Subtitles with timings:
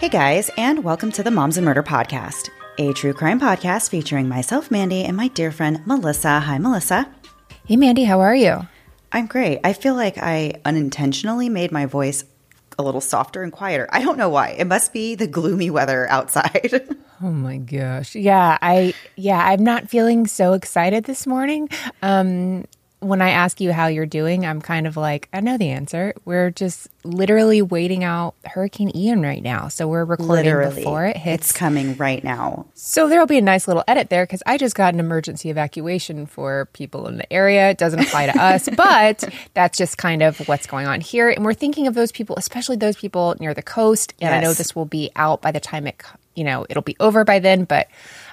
[0.00, 4.30] Hey guys, and welcome to the Moms and Murder Podcast, a true crime podcast featuring
[4.30, 6.40] myself, Mandy, and my dear friend, Melissa.
[6.40, 7.06] Hi, Melissa.
[7.66, 8.66] Hey, Mandy, how are you?
[9.12, 9.60] I'm great.
[9.62, 12.24] I feel like I unintentionally made my voice
[12.78, 13.90] a little softer and quieter.
[13.92, 14.52] I don't know why.
[14.52, 16.96] It must be the gloomy weather outside.
[17.22, 18.14] Oh my gosh.
[18.14, 21.68] Yeah, I yeah, I'm not feeling so excited this morning.
[22.00, 22.64] Um
[23.00, 26.14] when I ask you how you're doing, I'm kind of like, I know the answer.
[26.24, 29.68] We're just literally waiting out Hurricane Ian right now.
[29.68, 30.76] So we're recording Literally.
[30.76, 31.50] before it hits.
[31.50, 32.66] It's coming right now.
[32.74, 36.26] So there'll be a nice little edit there because I just got an emergency evacuation
[36.26, 37.70] for people in the area.
[37.70, 39.24] It doesn't apply to us, but
[39.54, 41.30] that's just kind of what's going on here.
[41.30, 44.12] And we're thinking of those people, especially those people near the coast.
[44.20, 46.02] And I know this will be out by the time it,
[46.34, 47.88] you know, it'll be over by then, but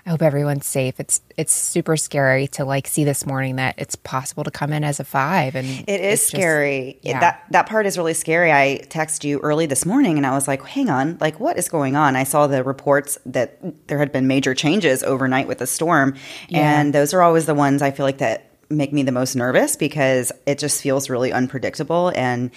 [0.05, 0.99] I hope everyone's safe.
[0.99, 4.83] It's it's super scary to like see this morning that it's possible to come in
[4.83, 6.99] as a five, and It is it's just- scary.
[7.01, 7.19] yeah.
[7.19, 8.51] That that part is really scary.
[8.51, 11.67] I texted you early this morning and I was like, "Hang on, like what is
[11.69, 13.57] going on?" I saw the reports that
[13.87, 16.13] there had been major changes overnight with the storm,
[16.53, 19.77] and those are always the ones I feel like that make me the most nervous
[19.77, 22.51] because it just feels really unpredictable and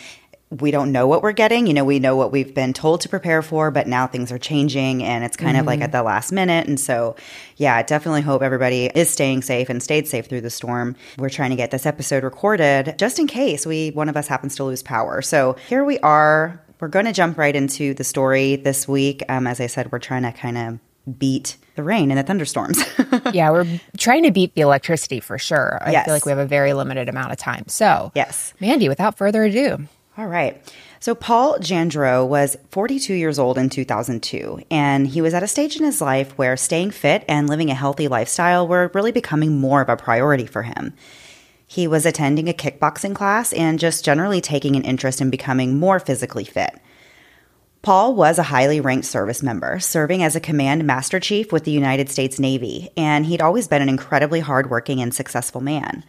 [0.58, 1.68] we don't know what we're getting.
[1.68, 4.38] You know, we know what we've been told to prepare for, but now things are
[4.38, 6.66] changing and it's kind of like at the last minute.
[6.66, 7.14] And so,
[7.56, 10.96] yeah, I definitely hope everybody is staying safe and stayed safe through the storm.
[11.18, 14.56] We're trying to get this episode recorded just in case we one of us happens
[14.56, 15.22] to lose power.
[15.22, 16.60] So here we are.
[16.80, 19.22] We're going to jump right into the story this week.
[19.28, 22.82] Um, as I said, we're trying to kind of beat the rain and the thunderstorms.
[23.32, 23.66] yeah, we're
[23.98, 25.78] trying to beat the electricity for sure.
[25.82, 26.06] I Yes.
[26.06, 27.68] feel like we have a very limited amount of time.
[27.68, 28.52] So, Yes.
[28.60, 29.86] Mandy, without further ado,
[30.20, 30.62] All right.
[30.98, 35.78] So Paul Jandro was 42 years old in 2002, and he was at a stage
[35.78, 39.80] in his life where staying fit and living a healthy lifestyle were really becoming more
[39.80, 40.92] of a priority for him.
[41.66, 45.98] He was attending a kickboxing class and just generally taking an interest in becoming more
[45.98, 46.78] physically fit.
[47.80, 51.70] Paul was a highly ranked service member, serving as a command master chief with the
[51.70, 56.04] United States Navy, and he'd always been an incredibly hardworking and successful man.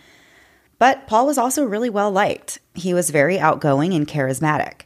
[0.81, 2.57] But Paul was also really well liked.
[2.74, 4.86] He was very outgoing and charismatic.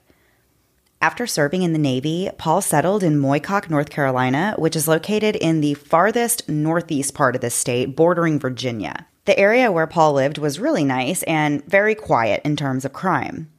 [1.00, 5.62] After serving in the Navy, Paul settled in Moyock, North Carolina, which is located in
[5.62, 9.08] the farthest northeast part of the state, bordering Virginia.
[9.24, 13.50] The area where Paul lived was really nice and very quiet in terms of crime.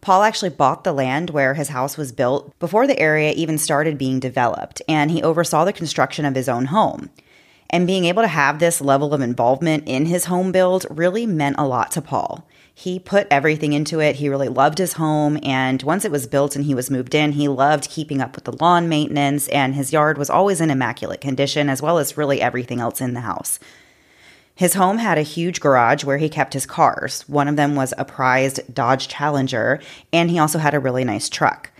[0.00, 3.96] Paul actually bought the land where his house was built before the area even started
[3.96, 7.10] being developed, and he oversaw the construction of his own home.
[7.70, 11.56] And being able to have this level of involvement in his home build really meant
[11.58, 12.46] a lot to Paul.
[12.74, 14.16] He put everything into it.
[14.16, 15.38] He really loved his home.
[15.42, 18.44] And once it was built and he was moved in, he loved keeping up with
[18.44, 22.40] the lawn maintenance, and his yard was always in immaculate condition, as well as really
[22.40, 23.58] everything else in the house.
[24.54, 27.22] His home had a huge garage where he kept his cars.
[27.28, 29.80] One of them was a prized Dodge Challenger,
[30.12, 31.70] and he also had a really nice truck.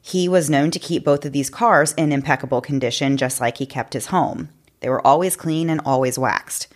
[0.00, 3.66] He was known to keep both of these cars in impeccable condition, just like he
[3.66, 4.50] kept his home.
[4.80, 6.68] They were always clean and always waxed.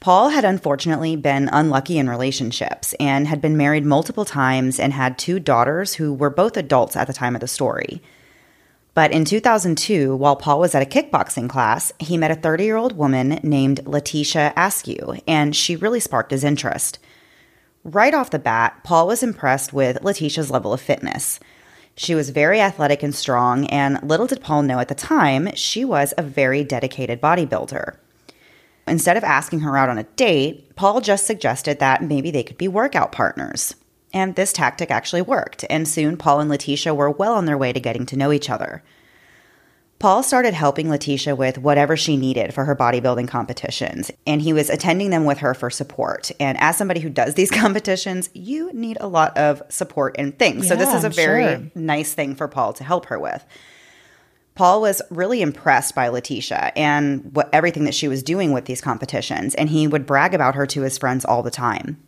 [0.00, 5.16] Paul had unfortunately been unlucky in relationships and had been married multiple times and had
[5.16, 8.02] two daughters who were both adults at the time of the story.
[8.94, 12.76] But in 2002, while Paul was at a kickboxing class, he met a 30 year
[12.76, 16.98] old woman named Letitia Askew, and she really sparked his interest.
[17.84, 21.40] Right off the bat, Paul was impressed with Letitia's level of fitness.
[21.94, 25.84] She was very athletic and strong, and little did Paul know at the time, she
[25.84, 27.96] was a very dedicated bodybuilder.
[28.86, 32.58] Instead of asking her out on a date, Paul just suggested that maybe they could
[32.58, 33.74] be workout partners.
[34.12, 37.72] And this tactic actually worked, and soon Paul and Letitia were well on their way
[37.72, 38.82] to getting to know each other.
[40.02, 44.68] Paul started helping Letitia with whatever she needed for her bodybuilding competitions, and he was
[44.68, 46.32] attending them with her for support.
[46.40, 50.66] And as somebody who does these competitions, you need a lot of support and things.
[50.66, 51.70] so, this is a I'm very sure.
[51.76, 53.44] nice thing for Paul to help her with.
[54.56, 58.80] Paul was really impressed by Letitia and what everything that she was doing with these
[58.80, 62.02] competitions, and he would brag about her to his friends all the time.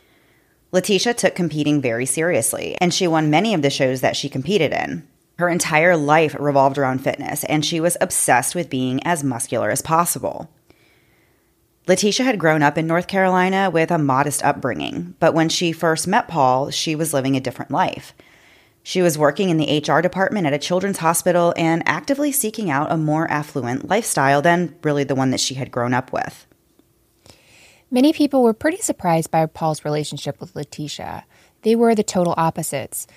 [0.73, 4.73] Letitia took competing very seriously, and she won many of the shows that she competed
[4.73, 5.07] in.
[5.37, 9.81] Her entire life revolved around fitness, and she was obsessed with being as muscular as
[9.81, 10.49] possible.
[11.87, 16.07] Letitia had grown up in North Carolina with a modest upbringing, but when she first
[16.07, 18.13] met Paul, she was living a different life.
[18.81, 22.91] She was working in the HR department at a children's hospital and actively seeking out
[22.91, 26.47] a more affluent lifestyle than really the one that she had grown up with.
[27.91, 31.25] Many people were pretty surprised by Paul's relationship with Letitia.
[31.61, 33.07] They were the total opposites.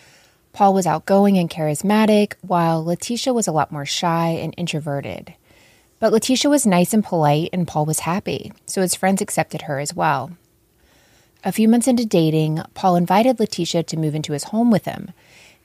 [0.58, 5.34] Paul was outgoing and charismatic, while Letitia was a lot more shy and introverted.
[6.00, 9.78] But Letitia was nice and polite, and Paul was happy, so his friends accepted her
[9.78, 10.32] as well.
[11.44, 15.12] A few months into dating, Paul invited Letitia to move into his home with him.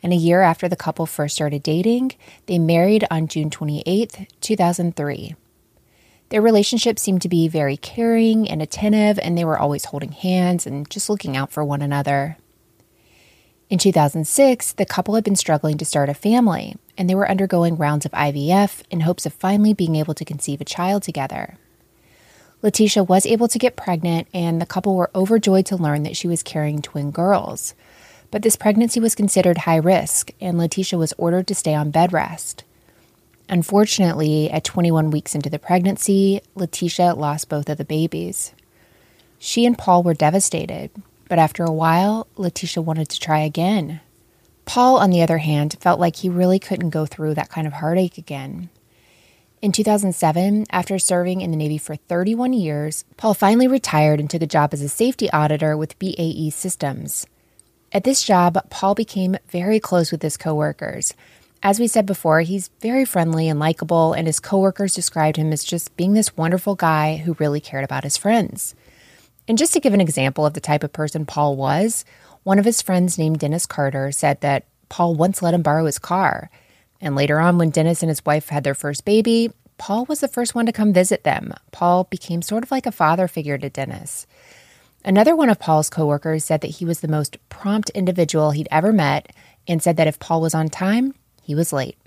[0.04, 2.12] And a year after the couple first started dating,
[2.46, 5.36] they married on June 28th, 2003.
[6.30, 10.68] Their relationship seemed to be very caring and attentive, and they were always holding hands
[10.68, 12.38] and just looking out for one another.
[13.74, 17.76] In 2006, the couple had been struggling to start a family, and they were undergoing
[17.76, 21.58] rounds of IVF in hopes of finally being able to conceive a child together.
[22.62, 26.28] Letitia was able to get pregnant, and the couple were overjoyed to learn that she
[26.28, 27.74] was carrying twin girls.
[28.30, 32.14] But this pregnancy was considered high risk, and Letitia was ordered to stay on bed
[32.14, 32.64] rest.
[33.50, 38.54] Unfortunately, at 21 weeks into the pregnancy, Letitia lost both of the babies.
[39.40, 40.92] She and Paul were devastated,
[41.34, 44.02] but after a while, Letitia wanted to try again.
[44.66, 47.74] Paul, on the other hand, felt like he really couldn't go through that kind of
[47.74, 48.70] heartache again.
[49.60, 54.44] In 2007, after serving in the Navy for 31 years, Paul finally retired and took
[54.44, 57.26] a job as a safety auditor with BAE Systems.
[57.92, 61.16] At this job, Paul became very close with his coworkers.
[61.64, 65.64] As we said before, he's very friendly and likable, and his coworkers described him as
[65.64, 68.76] just being this wonderful guy who really cared about his friends.
[69.48, 72.06] And just to give an example of the type of person Paul was,
[72.44, 76.00] one of his friends named Dennis Carter said that Paul once let him borrow his
[76.00, 76.50] car.
[77.02, 80.28] And later on, when Dennis and his wife had their first baby, Paul was the
[80.28, 81.54] first one to come visit them.
[81.72, 84.28] Paul became sort of like a father figure to Dennis.
[85.04, 88.94] Another one of Paul's coworkers said that he was the most prompt individual he'd ever
[88.94, 89.36] met
[89.68, 91.98] and said that if Paul was on time, he was late.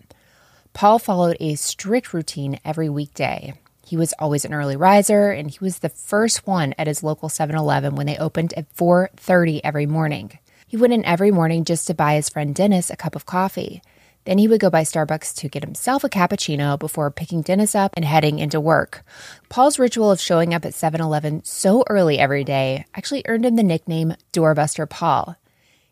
[0.72, 3.54] Paul followed a strict routine every weekday.
[3.86, 7.28] He was always an early riser and he was the first one at his local
[7.28, 10.38] 7-Eleven when they opened at 4:30 every morning.
[10.66, 13.80] He went in every morning just to buy his friend Dennis a cup of coffee.
[14.24, 17.92] Then he would go by Starbucks to get himself a cappuccino before picking Dennis up
[17.94, 19.04] and heading into work.
[19.48, 23.54] Paul's ritual of showing up at 7 Eleven so early every day actually earned him
[23.54, 25.36] the nickname Doorbuster Paul.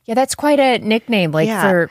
[0.05, 1.31] Yeah, that's quite a nickname.
[1.31, 1.63] Like Yeah.
[1.63, 1.91] for,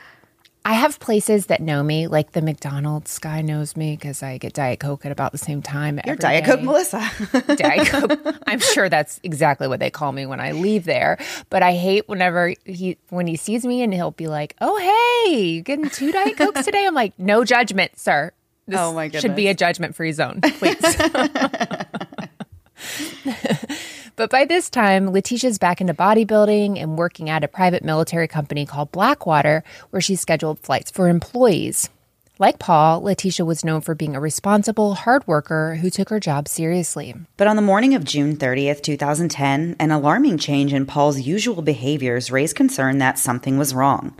[0.66, 4.54] I have places that know me, like the McDonald's guy knows me because I get
[4.54, 6.00] Diet Coke at about the same time.
[6.06, 6.52] You're Diet day.
[6.52, 7.06] Coke Melissa.
[7.56, 8.18] Diet Coke.
[8.46, 11.18] I'm sure that's exactly what they call me when I leave there.
[11.50, 14.78] But I hate whenever he when he sees me and he'll be like, "Oh,
[15.26, 18.32] hey, you getting two Diet Cokes today?" I'm like, "No judgment, sir.
[18.66, 20.80] This Oh, my should be a judgment-free zone, please."
[24.16, 28.64] But by this time, Letitia's back into bodybuilding and working at a private military company
[28.64, 31.90] called Blackwater, where she scheduled flights for employees.
[32.38, 36.46] Like Paul, Letitia was known for being a responsible, hard worker who took her job
[36.46, 37.14] seriously.
[37.36, 42.30] But on the morning of June 30th, 2010, an alarming change in Paul's usual behaviors
[42.30, 44.16] raised concern that something was wrong.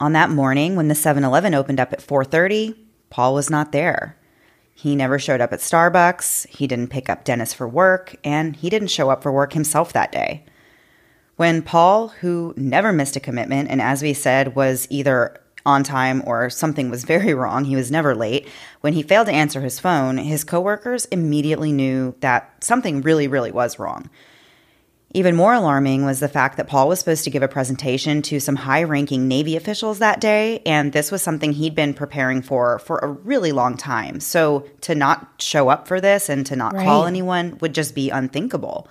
[0.00, 2.76] On that morning, when the 7-Eleven opened up at 4:30,
[3.10, 4.16] Paul was not there.
[4.78, 8.70] He never showed up at Starbucks, he didn't pick up Dennis for work, and he
[8.70, 10.44] didn't show up for work himself that day.
[11.34, 16.22] When Paul, who never missed a commitment and as we said was either on time
[16.26, 18.46] or something was very wrong, he was never late,
[18.80, 23.50] when he failed to answer his phone, his coworkers immediately knew that something really really
[23.50, 24.08] was wrong.
[25.14, 28.40] Even more alarming was the fact that Paul was supposed to give a presentation to
[28.40, 32.78] some high ranking Navy officials that day, and this was something he'd been preparing for
[32.78, 34.20] for a really long time.
[34.20, 36.84] So to not show up for this and to not right.
[36.84, 38.86] call anyone would just be unthinkable.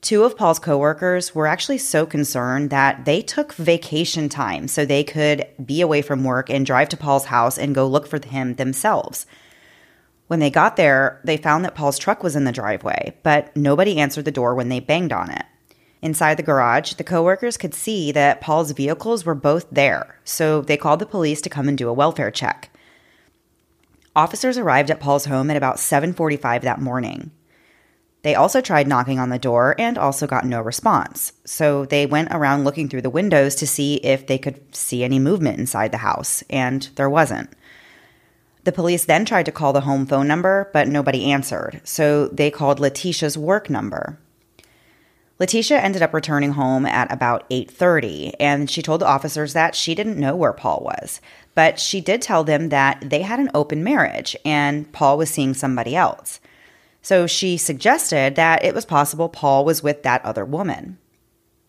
[0.00, 5.04] Two of Paul's coworkers were actually so concerned that they took vacation time so they
[5.04, 8.54] could be away from work and drive to Paul's house and go look for him
[8.54, 9.26] themselves.
[10.30, 13.98] When they got there, they found that Paul's truck was in the driveway, but nobody
[13.98, 15.44] answered the door when they banged on it.
[16.02, 20.76] Inside the garage, the coworkers could see that Paul's vehicles were both there, so they
[20.76, 22.70] called the police to come and do a welfare check.
[24.14, 27.32] Officers arrived at Paul's home at about 7:45 that morning.
[28.22, 31.32] They also tried knocking on the door and also got no response.
[31.44, 35.18] So they went around looking through the windows to see if they could see any
[35.18, 37.50] movement inside the house, and there wasn't.
[38.64, 42.50] The police then tried to call the home phone number, but nobody answered, so they
[42.50, 44.18] called Letitia's work number.
[45.38, 49.94] Letitia ended up returning home at about 8:30 and she told the officers that she
[49.94, 51.22] didn't know where Paul was,
[51.54, 55.54] but she did tell them that they had an open marriage and Paul was seeing
[55.54, 56.40] somebody else.
[57.00, 60.98] So she suggested that it was possible Paul was with that other woman.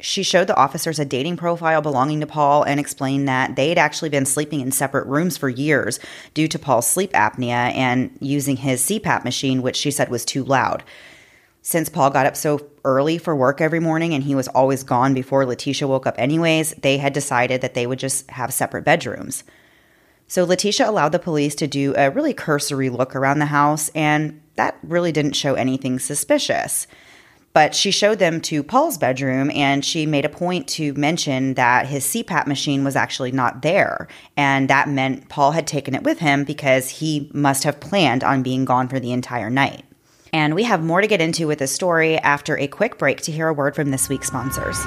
[0.01, 3.77] She showed the officers a dating profile belonging to Paul and explained that they had
[3.77, 5.99] actually been sleeping in separate rooms for years
[6.33, 10.43] due to Paul's sleep apnea and using his CPAP machine, which she said was too
[10.43, 10.83] loud.
[11.61, 15.13] Since Paul got up so early for work every morning and he was always gone
[15.13, 19.43] before Letitia woke up, anyways, they had decided that they would just have separate bedrooms.
[20.27, 24.41] So Letitia allowed the police to do a really cursory look around the house, and
[24.55, 26.87] that really didn't show anything suspicious.
[27.53, 31.87] But she showed them to Paul's bedroom and she made a point to mention that
[31.87, 34.07] his CPAP machine was actually not there.
[34.37, 38.43] And that meant Paul had taken it with him because he must have planned on
[38.43, 39.83] being gone for the entire night.
[40.33, 43.31] And we have more to get into with this story after a quick break to
[43.33, 44.77] hear a word from this week's sponsors.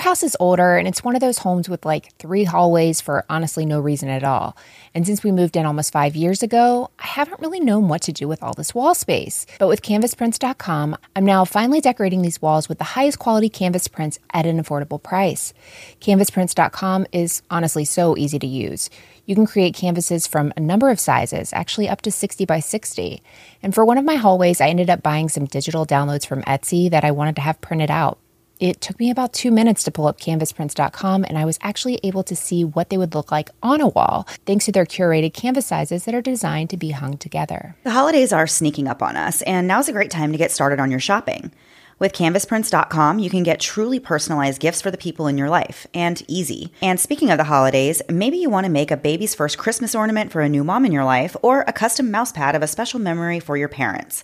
[0.00, 3.64] House is older and it's one of those homes with like three hallways for honestly
[3.64, 4.56] no reason at all.
[4.94, 8.12] And since we moved in almost five years ago, I haven't really known what to
[8.12, 9.46] do with all this wall space.
[9.58, 14.18] But with canvasprints.com, I'm now finally decorating these walls with the highest quality canvas prints
[14.32, 15.52] at an affordable price.
[16.00, 18.90] Canvasprints.com is honestly so easy to use.
[19.26, 23.22] You can create canvases from a number of sizes, actually up to 60 by 60.
[23.62, 26.90] And for one of my hallways, I ended up buying some digital downloads from Etsy
[26.90, 28.18] that I wanted to have printed out.
[28.60, 32.22] It took me about two minutes to pull up canvasprints.com, and I was actually able
[32.24, 35.64] to see what they would look like on a wall thanks to their curated canvas
[35.64, 37.74] sizes that are designed to be hung together.
[37.84, 40.78] The holidays are sneaking up on us, and now's a great time to get started
[40.78, 41.52] on your shopping.
[41.98, 46.22] With canvasprints.com, you can get truly personalized gifts for the people in your life and
[46.28, 46.70] easy.
[46.82, 50.32] And speaking of the holidays, maybe you want to make a baby's first Christmas ornament
[50.32, 53.00] for a new mom in your life or a custom mouse pad of a special
[53.00, 54.22] memory for your parents.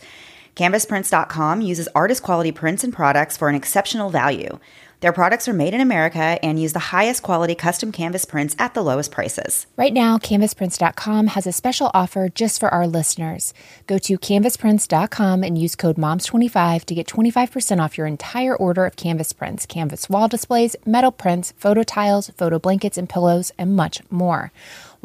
[0.56, 4.58] CanvasPrints.com uses artist quality prints and products for an exceptional value.
[5.00, 8.72] Their products are made in America and use the highest quality custom canvas prints at
[8.72, 9.66] the lowest prices.
[9.76, 13.52] Right now, CanvasPrints.com has a special offer just for our listeners.
[13.86, 18.96] Go to CanvasPrints.com and use code MOMS25 to get 25% off your entire order of
[18.96, 24.00] canvas prints, canvas wall displays, metal prints, photo tiles, photo blankets and pillows, and much
[24.10, 24.50] more.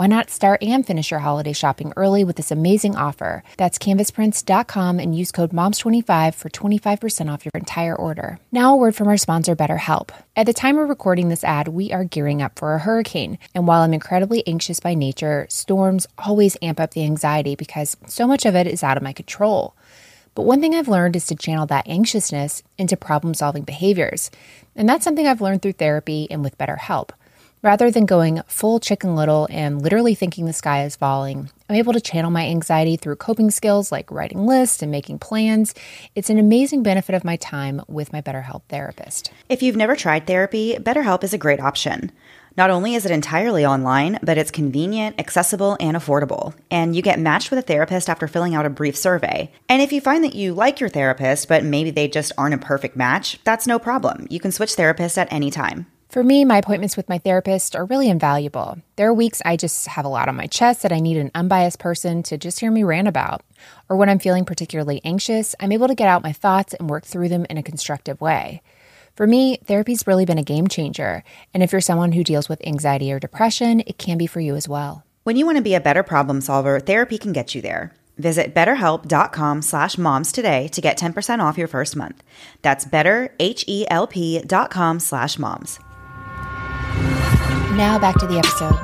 [0.02, 3.44] Why not start and finish your holiday shopping early with this amazing offer?
[3.58, 8.40] That's canvasprints.com and use code MOMS25 for 25% off your entire order.
[8.52, 10.10] Now, a word from our sponsor, BetterHelp.
[10.36, 13.38] At the time of recording this ad, we are gearing up for a hurricane.
[13.54, 18.26] And while I'm incredibly anxious by nature, storms always amp up the anxiety because so
[18.26, 19.76] much of it is out of my control.
[20.34, 24.32] But one thing I've learned is to channel that anxiousness into problem solving behaviors.
[24.76, 27.12] And that's something I've learned through therapy and with BetterHelp.
[27.64, 31.94] Rather than going full chicken little and literally thinking the sky is falling, I'm able
[31.94, 35.76] to channel my anxiety through coping skills like writing lists and making plans.
[36.16, 39.32] It's an amazing benefit of my time with my BetterHelp therapist.
[39.48, 42.12] If you've never tried therapy, BetterHelp is a great option.
[42.58, 46.56] Not only is it entirely online, but it's convenient, accessible, and affordable.
[46.72, 49.52] And you get matched with a therapist after filling out a brief survey.
[49.70, 52.58] And if you find that you like your therapist, but maybe they just aren't a
[52.58, 54.26] perfect match, that's no problem.
[54.32, 55.86] You can switch therapists at any time.
[56.12, 58.78] For me, my appointments with my therapist are really invaluable.
[58.98, 61.32] There are weeks I just have a lot on my chest that I need an
[61.34, 63.44] unbiased person to just hear me rant about.
[63.88, 67.06] Or when I'm feeling particularly anxious, I'm able to get out my thoughts and work
[67.06, 68.62] through them in a constructive way.
[69.16, 71.24] For me, therapy's really been a game changer.
[71.54, 74.58] And if you're someone who deals with anxiety or depression, it can be for you
[74.58, 75.06] as well.
[75.24, 77.96] When you want to be a better problem solver, therapy can get you there.
[78.18, 82.22] Visit betterhelp.com slash moms today to get 10% off your first month.
[82.64, 85.80] That's betterhelp.com slash moms.
[87.78, 88.78] Now back to the episode.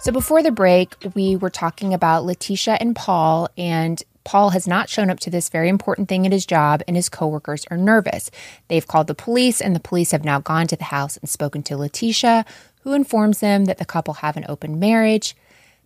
[0.00, 4.88] So before the break, we were talking about Letitia and Paul and Paul has not
[4.88, 8.28] shown up to this very important thing at his job, and his coworkers are nervous.
[8.66, 11.62] They've called the police, and the police have now gone to the house and spoken
[11.62, 12.44] to Letitia,
[12.80, 15.36] who informs them that the couple have an open marriage.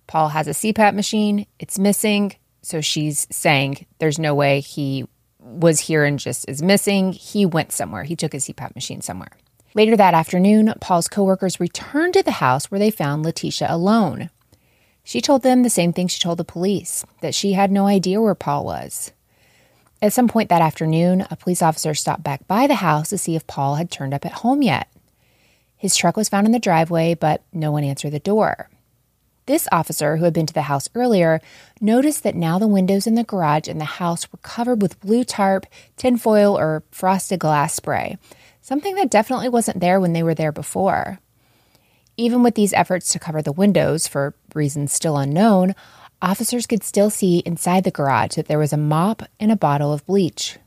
[0.06, 2.34] Paul has a CPAP machine, it's missing.
[2.62, 5.06] So she's saying there's no way he
[5.42, 7.12] was here and just is missing.
[7.12, 9.32] He went somewhere, he took his CPAP machine somewhere.
[9.74, 14.30] Later that afternoon, Paul's coworkers returned to the house where they found Letitia alone.
[15.04, 18.20] She told them the same thing she told the police that she had no idea
[18.20, 19.12] where Paul was.
[20.02, 23.36] At some point that afternoon, a police officer stopped back by the house to see
[23.36, 24.88] if Paul had turned up at home yet.
[25.76, 28.68] His truck was found in the driveway, but no one answered the door.
[29.50, 31.40] This officer, who had been to the house earlier,
[31.80, 35.24] noticed that now the windows in the garage and the house were covered with blue
[35.24, 35.66] tarp,
[35.96, 38.16] tinfoil, or frosted glass spray,
[38.60, 41.18] something that definitely wasn't there when they were there before.
[42.16, 45.74] Even with these efforts to cover the windows for reasons still unknown,
[46.22, 49.92] officers could still see inside the garage that there was a mop and a bottle
[49.92, 50.58] of bleach.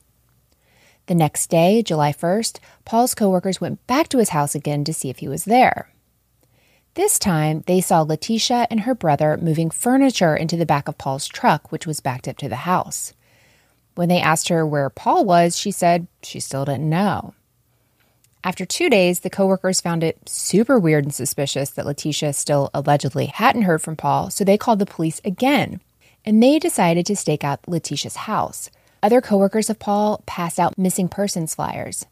[1.06, 5.10] The next day, July 1st, Paul's coworkers went back to his house again to see
[5.10, 5.93] if he was there.
[6.96, 11.28] This time, they saw Letitia and her brother moving furniture into the back of Paul's
[11.28, 13.14] truck, which was backed up to the house.
[13.96, 17.34] When they asked her where Paul was, she said she still didn't know.
[18.44, 23.26] After two days, the coworkers found it super weird and suspicious that Letitia still allegedly
[23.26, 25.82] hadn't heard from Paul, so they called the police again.
[26.24, 28.70] And they decided to stake out Letitia's house.
[29.02, 32.06] Other coworkers of Paul passed out missing persons flyers.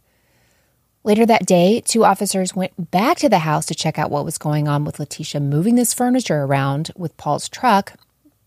[1.03, 4.37] Later that day, two officers went back to the house to check out what was
[4.37, 7.93] going on with Letitia moving this furniture around with Paul's truck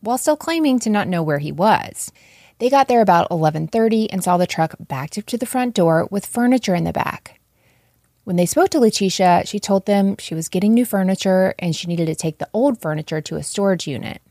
[0.00, 2.12] while still claiming to not know where he was.
[2.60, 6.06] They got there about 11:30 and saw the truck backed up to the front door
[6.12, 7.40] with furniture in the back.
[8.22, 11.88] When they spoke to Letitia, she told them she was getting new furniture and she
[11.88, 14.22] needed to take the old furniture to a storage unit,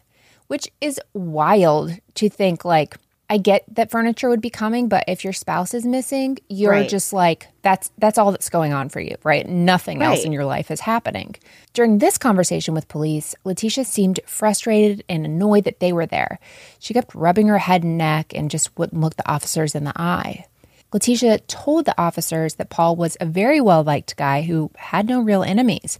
[0.47, 2.95] which is wild to think like
[3.33, 6.87] I get that furniture would be coming, but if your spouse is missing, you're right.
[6.87, 9.49] just like that's that's all that's going on for you, right?
[9.49, 10.05] Nothing right.
[10.05, 11.33] else in your life is happening.
[11.73, 16.37] During this conversation with police, Letitia seemed frustrated and annoyed that they were there.
[16.77, 19.99] She kept rubbing her head and neck and just wouldn't look the officers in the
[19.99, 20.45] eye.
[20.93, 25.19] Letitia told the officers that Paul was a very well liked guy who had no
[25.19, 25.99] real enemies.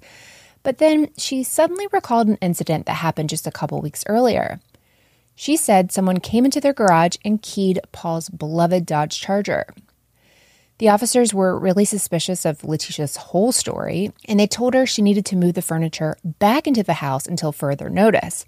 [0.62, 4.60] But then she suddenly recalled an incident that happened just a couple weeks earlier.
[5.36, 9.66] She said someone came into their garage and keyed Paul's beloved Dodge Charger.
[10.80, 15.26] The officers were really suspicious of Letitia's whole story, and they told her she needed
[15.28, 18.46] to move the furniture back into the house until further notice.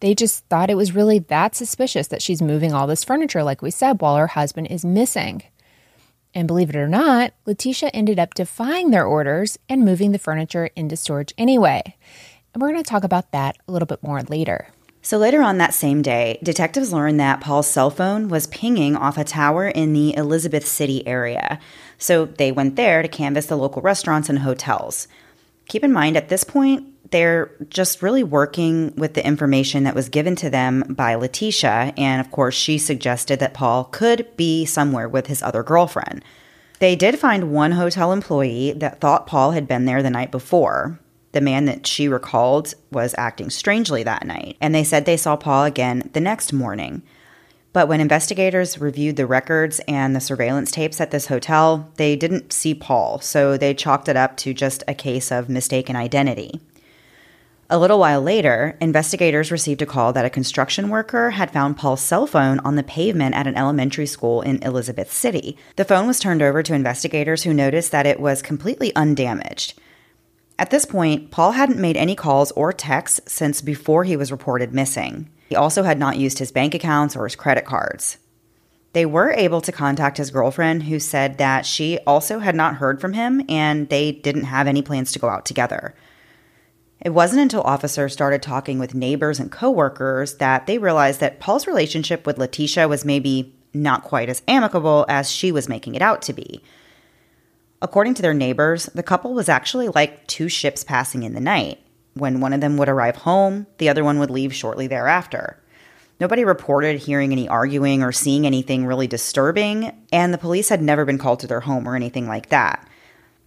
[0.00, 3.62] They just thought it was really that suspicious that she's moving all this furniture, like
[3.62, 5.42] we said, while her husband is missing.
[6.34, 10.70] And believe it or not, Letitia ended up defying their orders and moving the furniture
[10.76, 11.96] into storage anyway.
[12.52, 14.68] And we're going to talk about that a little bit more later.
[15.06, 19.16] So later on that same day, detectives learned that Paul's cell phone was pinging off
[19.16, 21.60] a tower in the Elizabeth City area.
[21.96, 25.06] So they went there to canvass the local restaurants and hotels.
[25.68, 30.08] Keep in mind, at this point, they're just really working with the information that was
[30.08, 31.94] given to them by Letitia.
[31.96, 36.24] And of course, she suggested that Paul could be somewhere with his other girlfriend.
[36.80, 40.98] They did find one hotel employee that thought Paul had been there the night before.
[41.36, 45.36] The man that she recalled was acting strangely that night, and they said they saw
[45.36, 47.02] Paul again the next morning.
[47.74, 52.54] But when investigators reviewed the records and the surveillance tapes at this hotel, they didn't
[52.54, 56.58] see Paul, so they chalked it up to just a case of mistaken identity.
[57.68, 62.00] A little while later, investigators received a call that a construction worker had found Paul's
[62.00, 65.58] cell phone on the pavement at an elementary school in Elizabeth City.
[65.76, 69.78] The phone was turned over to investigators who noticed that it was completely undamaged.
[70.58, 74.72] At this point, Paul hadn't made any calls or texts since before he was reported
[74.72, 75.28] missing.
[75.48, 78.18] He also had not used his bank accounts or his credit cards.
[78.94, 83.00] They were able to contact his girlfriend, who said that she also had not heard
[83.00, 85.94] from him and they didn't have any plans to go out together.
[87.04, 91.66] It wasn't until officers started talking with neighbors and coworkers that they realized that Paul's
[91.66, 96.22] relationship with Letitia was maybe not quite as amicable as she was making it out
[96.22, 96.62] to be.
[97.82, 101.78] According to their neighbors, the couple was actually like two ships passing in the night.
[102.14, 105.62] When one of them would arrive home, the other one would leave shortly thereafter.
[106.18, 111.04] Nobody reported hearing any arguing or seeing anything really disturbing, and the police had never
[111.04, 112.88] been called to their home or anything like that.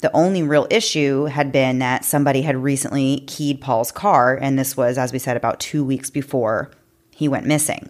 [0.02, 4.78] The only real issue had been that somebody had recently keyed Paul's car, and this
[4.78, 6.70] was, as we said, about two weeks before
[7.10, 7.89] he went missing.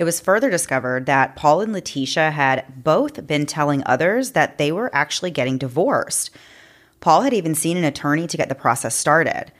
[0.00, 4.72] It was further discovered that Paul and Letitia had both been telling others that they
[4.72, 6.30] were actually getting divorced.
[7.00, 9.52] Paul had even seen an attorney to get the process started.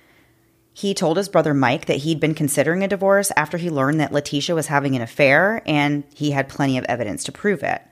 [0.73, 4.15] He told his brother Mike that he'd been considering a divorce after he learned that
[4.15, 7.83] Letitia was having an affair and he had plenty of evidence to prove it.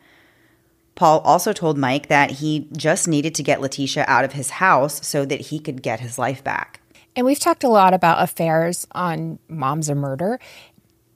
[0.94, 5.06] Paul also told Mike that he just needed to get Letitia out of his house
[5.06, 6.80] so that he could get his life back.
[7.14, 10.40] And we've talked a lot about affairs on Moms and Murder,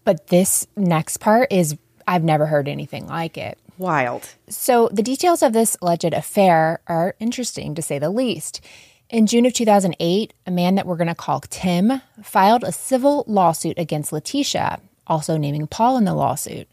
[0.05, 3.59] but this next part is, I've never heard anything like it.
[3.79, 4.35] Wild.
[4.49, 8.61] So, the details of this alleged affair are interesting to say the least.
[9.09, 13.25] In June of 2008, a man that we're going to call Tim filed a civil
[13.27, 16.69] lawsuit against Letitia, also naming Paul in the lawsuit.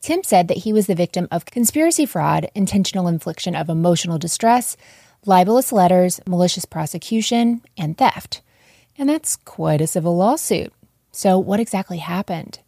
[0.00, 4.76] Tim said that he was the victim of conspiracy fraud, intentional infliction of emotional distress,
[5.24, 8.42] libelous letters, malicious prosecution, and theft.
[8.98, 10.72] And that's quite a civil lawsuit.
[11.12, 12.60] So, what exactly happened?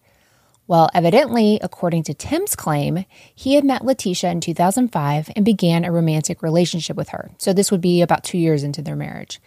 [0.67, 3.05] Well, evidently, according to Tim's claim,
[3.35, 7.31] he had met Letitia in 2005 and began a romantic relationship with her.
[7.39, 9.41] So, this would be about two years into their marriage.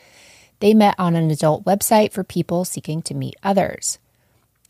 [0.59, 3.99] They met on an adult website for people seeking to meet others.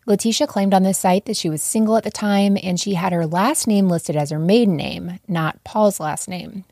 [0.05, 3.11] Letitia claimed on this site that she was single at the time and she had
[3.11, 6.63] her last name listed as her maiden name, not Paul's last name.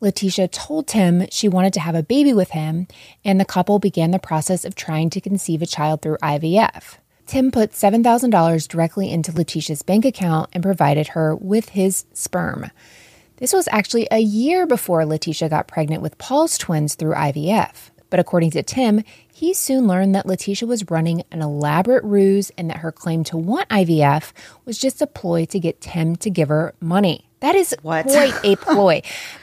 [0.00, 2.86] Letitia told Tim she wanted to have a baby with him,
[3.24, 6.96] and the couple began the process of trying to conceive a child through IVF.
[7.26, 12.70] Tim put $7,000 directly into Letitia's bank account and provided her with his sperm.
[13.36, 17.90] This was actually a year before Letitia got pregnant with Paul's twins through IVF.
[18.10, 22.68] But according to Tim, he soon learned that Letitia was running an elaborate ruse and
[22.68, 24.32] that her claim to want IVF
[24.64, 27.26] was just a ploy to get Tim to give her money.
[27.40, 28.04] That is what?
[28.04, 29.00] quite a ploy.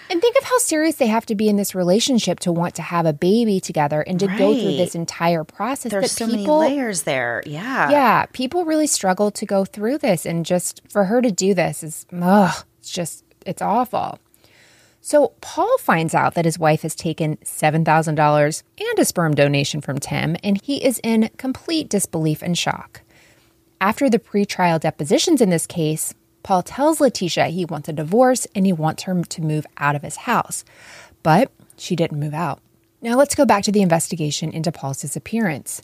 [0.10, 2.84] and think of how serious they have to be in this relationship to want to
[2.84, 4.38] have a baby together and to right.
[4.38, 5.92] go through this entire process.
[5.92, 7.42] There's so people, many layers there.
[7.46, 7.90] Yeah.
[7.90, 8.26] Yeah.
[8.34, 10.26] People really struggle to go through this.
[10.28, 14.20] And just for her to do this is, ugh, it's just, it's awful.
[15.08, 20.00] So Paul finds out that his wife has taken $7,000 and a sperm donation from
[20.00, 23.04] Tim, and he is in complete disbelief and shock.
[23.80, 28.66] After the pretrial depositions in this case, Paul tells Letitia he wants a divorce and
[28.66, 30.66] he wants her to move out of his house.
[31.24, 32.60] But she didn't move out.
[33.02, 35.82] Now let's go back to the investigation into Paul's disappearance.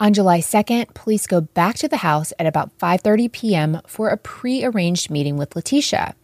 [0.00, 3.80] On July 2nd, police go back to the house at about 5:30 p.m.
[3.86, 6.16] for a pre-arranged meeting with Letitia.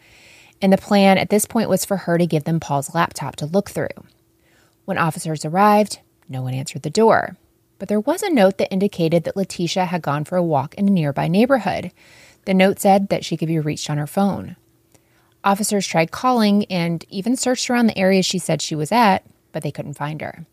[0.63, 3.47] And the plan at this point was for her to give them Paul's laptop to
[3.47, 3.89] look through.
[4.85, 7.37] When officers arrived, no one answered the door.
[7.79, 10.89] But there was a note that indicated that Letitia had gone for a walk in
[10.89, 11.93] a nearby neighborhood.
[12.47, 14.57] The note said that she could be reached on her phone.
[15.45, 19.63] Officers tried calling and even searched around the area she said she was at, but
[19.63, 20.47] they couldn't find her.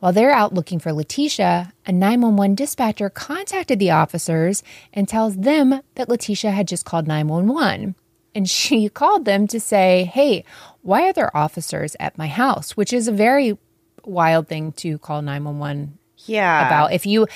[0.00, 5.80] While they're out looking for Letitia, a 911 dispatcher contacted the officers and tells them
[5.94, 7.94] that Letitia had just called 911
[8.34, 10.44] and she called them to say, Hey,
[10.82, 12.76] why are there officers at my house?
[12.76, 13.56] Which is a very
[14.04, 16.66] wild thing to call 911 yeah.
[16.66, 17.26] about if you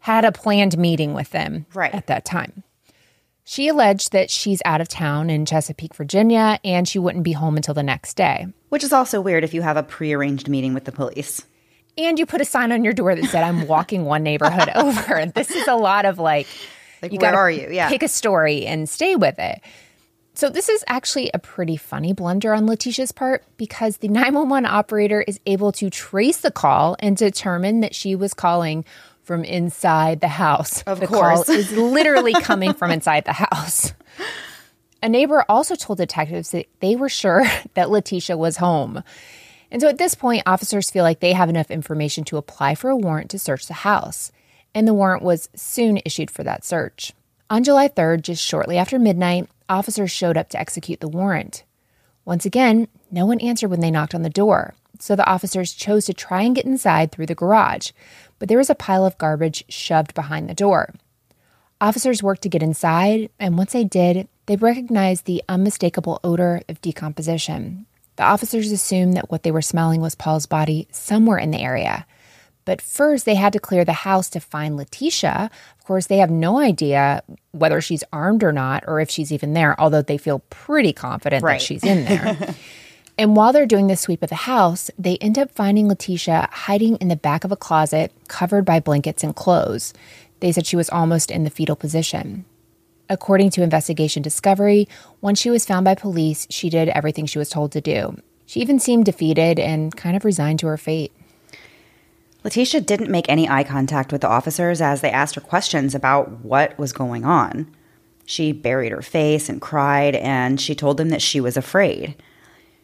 [0.00, 1.94] had a planned meeting with them right.
[1.94, 2.64] at that time.
[3.44, 7.56] She alleged that she's out of town in Chesapeake, Virginia, and she wouldn't be home
[7.56, 8.46] until the next day.
[8.68, 11.42] Which is also weird if you have a prearranged meeting with the police.
[11.96, 15.26] And you put a sign on your door that said, I'm walking one neighborhood over.
[15.34, 16.46] This is a lot of like,
[17.00, 17.68] like you where are you?
[17.70, 17.88] Yeah.
[17.88, 19.62] Pick a story and stay with it.
[20.38, 25.20] So, this is actually a pretty funny blunder on Letitia's part because the 911 operator
[25.20, 28.84] is able to trace the call and determine that she was calling
[29.24, 30.82] from inside the house.
[30.82, 31.46] Of the course.
[31.46, 33.92] call is literally coming from inside the house.
[35.02, 39.02] A neighbor also told detectives that they were sure that Letitia was home.
[39.72, 42.90] And so at this point, officers feel like they have enough information to apply for
[42.90, 44.30] a warrant to search the house.
[44.72, 47.12] And the warrant was soon issued for that search.
[47.50, 51.64] On July 3rd, just shortly after midnight, officers showed up to execute the warrant.
[52.24, 56.04] Once again, no one answered when they knocked on the door, so the officers chose
[56.06, 57.92] to try and get inside through the garage,
[58.38, 60.94] but there was a pile of garbage shoved behind the door.
[61.80, 66.80] Officers worked to get inside, and once they did, they recognized the unmistakable odor of
[66.80, 67.86] decomposition.
[68.16, 72.04] The officers assumed that what they were smelling was Paul's body somewhere in the area.
[72.64, 75.50] But first, they had to clear the house to find Letitia.
[75.88, 77.22] Of course, they have no idea
[77.52, 81.42] whether she's armed or not, or if she's even there, although they feel pretty confident
[81.42, 81.54] Right.
[81.58, 82.54] that she's in there.
[83.18, 86.96] and while they're doing the sweep of the house, they end up finding Letitia hiding
[86.96, 89.94] in the back of a closet covered by blankets and clothes.
[90.40, 92.44] They said she was almost in the fetal position.
[93.08, 94.86] According to Investigation Discovery,
[95.22, 98.20] once she was found by police, she did everything she was told to do.
[98.44, 101.12] She even seemed defeated and kind of resigned to her fate.
[102.44, 106.44] Letitia didn't make any eye contact with the officers as they asked her questions about
[106.44, 107.70] what was going on.
[108.24, 112.14] She buried her face and cried, and she told them that she was afraid.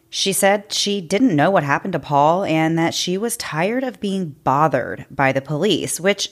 [0.09, 3.99] She said she didn't know what happened to Paul and that she was tired of
[3.99, 6.29] being bothered by the police, which,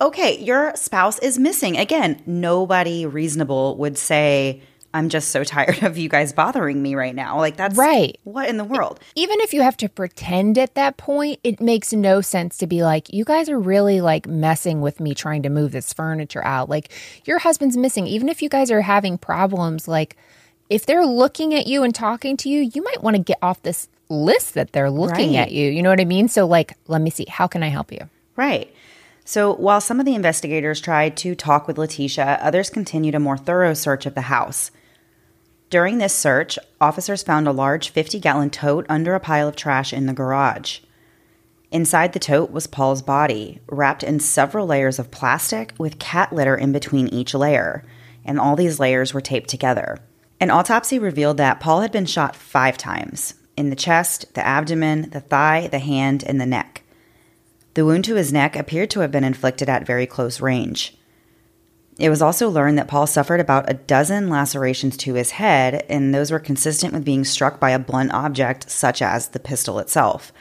[0.00, 1.76] okay, your spouse is missing.
[1.76, 4.62] Again, nobody reasonable would say,
[4.92, 7.38] I'm just so tired of you guys bothering me right now.
[7.38, 8.18] Like, that's Right.
[8.24, 8.98] What in the world?
[9.14, 12.82] Even if you have to pretend at that point, it makes no sense to be
[12.82, 16.68] like, you guys are really like messing with me trying to move this furniture out.
[16.68, 16.90] Like,
[17.24, 18.06] your husband's missing.
[18.06, 20.16] Even if you guys are having problems, like,
[20.68, 23.62] if they're looking at you and talking to you, you might want to get off
[23.62, 25.38] this list that they're looking Right.
[25.42, 25.70] at you.
[25.70, 26.26] You know what I mean?
[26.28, 27.26] So, like, let me see.
[27.28, 28.08] How can I help you?
[28.36, 28.72] Right.
[29.24, 33.36] So while some of the investigators tried to talk with Letitia, others continued a more
[33.38, 34.72] thorough search of the house.
[35.70, 39.92] During this search, officers found a large 50 gallon tote under a pile of trash
[39.92, 40.80] in the garage.
[41.70, 46.56] Inside the tote was Paul's body, wrapped in several layers of plastic with cat litter
[46.56, 47.84] in between each layer,
[48.24, 49.98] and all these layers were taped together.
[50.40, 55.10] An autopsy revealed that Paul had been shot five times in the chest, the abdomen,
[55.10, 56.82] the thigh, the hand, and the neck.
[57.74, 60.96] The wound to his neck appeared to have been inflicted at very close range.
[62.00, 66.14] It was also learned that Paul suffered about a dozen lacerations to his head, and
[66.14, 70.32] those were consistent with being struck by a blunt object, such as the pistol itself.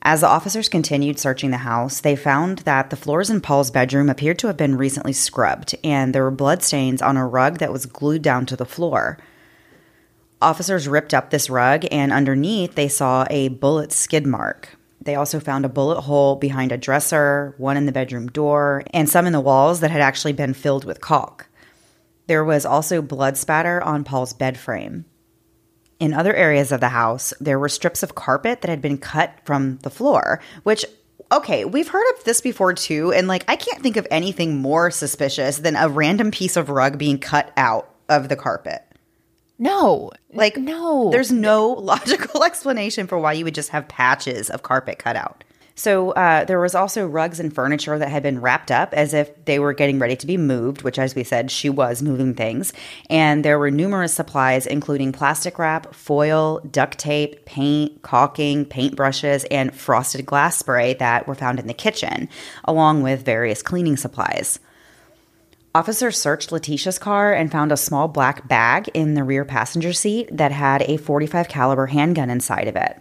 [0.00, 4.08] As the officers continued searching the house, they found that the floors in Paul's bedroom
[4.08, 7.84] appeared to have been recently scrubbed, and there were bloodstains on a rug that was
[7.84, 9.18] glued down to the floor.
[10.40, 14.77] Officers ripped up this rug, and underneath they saw a bullet skid mark.
[15.00, 19.08] They also found a bullet hole behind a dresser, one in the bedroom door, and
[19.08, 21.48] some in the walls that had actually been filled with caulk.
[22.26, 25.06] There was also blood spatter on Paul's bed frame.
[25.98, 29.38] In other areas of the house, there were strips of carpet that had been cut
[29.44, 30.84] from the floor, which,
[31.32, 33.12] okay, we've heard of this before too.
[33.12, 36.98] And like, I can't think of anything more suspicious than a random piece of rug
[36.98, 38.84] being cut out of the carpet.
[39.58, 41.10] No, Like, no.
[41.10, 45.44] there's no logical explanation for why you would just have patches of carpet cut out.
[45.74, 49.44] So uh, there was also rugs and furniture that had been wrapped up as if
[49.44, 52.72] they were getting ready to be moved, which, as we said, she was moving things.
[53.08, 59.72] And there were numerous supplies, including plastic wrap, foil, duct tape, paint, caulking, paintbrushes, and
[59.72, 62.28] frosted glass spray that were found in the kitchen,
[62.64, 64.58] along with various cleaning supplies.
[65.74, 70.28] Officers searched Letitia's car and found a small black bag in the rear passenger seat
[70.32, 73.00] that had a 45 caliber handgun inside of it.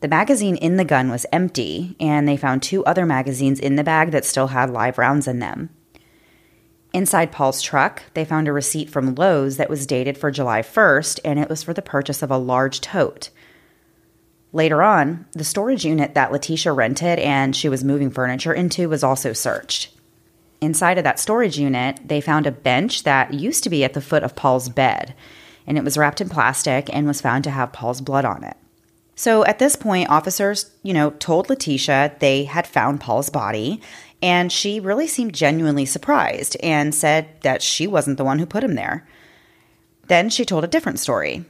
[0.00, 3.84] The magazine in the gun was empty, and they found two other magazines in the
[3.84, 5.70] bag that still had live rounds in them.
[6.92, 11.20] Inside Paul's truck, they found a receipt from Lowe's that was dated for July 1st,
[11.24, 13.30] and it was for the purchase of a large tote.
[14.52, 19.04] Later on, the storage unit that Letitia rented and she was moving furniture into was
[19.04, 19.90] also searched.
[20.60, 24.00] Inside of that storage unit, they found a bench that used to be at the
[24.00, 25.14] foot of Paul's bed,
[25.66, 28.56] and it was wrapped in plastic and was found to have Paul's blood on it.
[29.14, 33.80] So at this point, officers, you know, told Letitia they had found Paul's body,
[34.22, 38.64] and she really seemed genuinely surprised and said that she wasn't the one who put
[38.64, 39.06] him there.
[40.06, 41.44] Then she told a different story.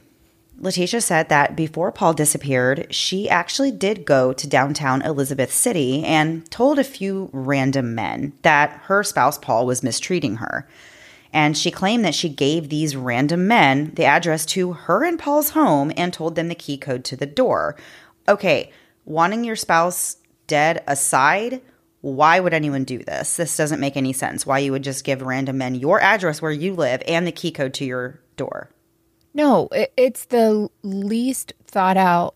[0.61, 6.49] Letitia said that before Paul disappeared, she actually did go to downtown Elizabeth City and
[6.51, 10.67] told a few random men that her spouse Paul was mistreating her.
[11.31, 15.51] And she claimed that she gave these random men the address to her and Paul's
[15.51, 17.77] home and told them the key code to the door.
[18.27, 18.71] Okay,
[19.05, 20.17] wanting your spouse
[20.47, 21.61] dead aside,
[22.01, 23.37] why would anyone do this?
[23.37, 24.45] This doesn't make any sense.
[24.45, 27.51] Why you would just give random men your address where you live and the key
[27.51, 28.71] code to your door.
[29.33, 32.35] No, it, it's the least thought out,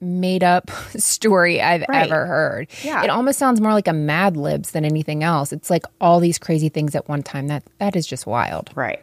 [0.00, 2.10] made up story I've Right.
[2.10, 2.68] ever heard.
[2.84, 3.02] Yeah.
[3.02, 5.52] It almost sounds more like a Mad Libs than anything else.
[5.52, 7.48] It's like all these crazy things at one time.
[7.48, 8.70] That that is just wild.
[8.74, 9.00] Right.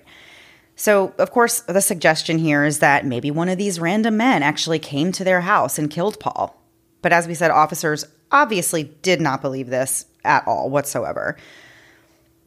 [0.78, 4.80] So, of course, the suggestion here is that maybe one of these random men actually
[4.80, 6.62] came to their house and killed Paul.
[7.02, 11.38] But as we said, officers obviously did not believe this at all whatsoever.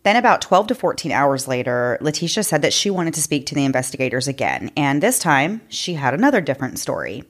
[0.08, 3.54] Then, about 12 to 14 hours later, Letitia said that she wanted to speak to
[3.54, 7.24] the investigators again, and this time she had another different story.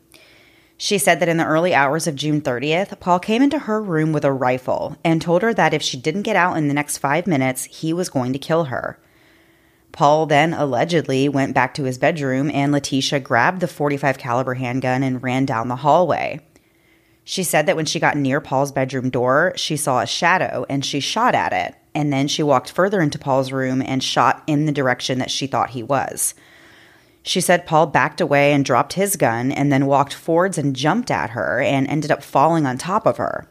[0.77, 4.13] She said that in the early hours of June 30th, Paul came into her room
[4.13, 6.99] with a rifle and told her that if she didn't get out in the next
[6.99, 9.01] five minutes, he was going to kill her.
[9.91, 15.03] Paul then allegedly went back to his bedroom and Letitia grabbed the 45 caliber handgun
[15.03, 16.47] and ran down the hallway.
[17.25, 20.85] She said that when she got near Paul's bedroom door, she saw a shadow and
[20.85, 21.75] she shot at it.
[21.95, 25.47] And then she walked further into Paul's room and shot in the direction that she
[25.47, 26.35] thought he was.
[27.23, 31.11] She said Paul backed away and dropped his gun and then walked forwards and jumped
[31.11, 33.49] at her and ended up falling on top of her.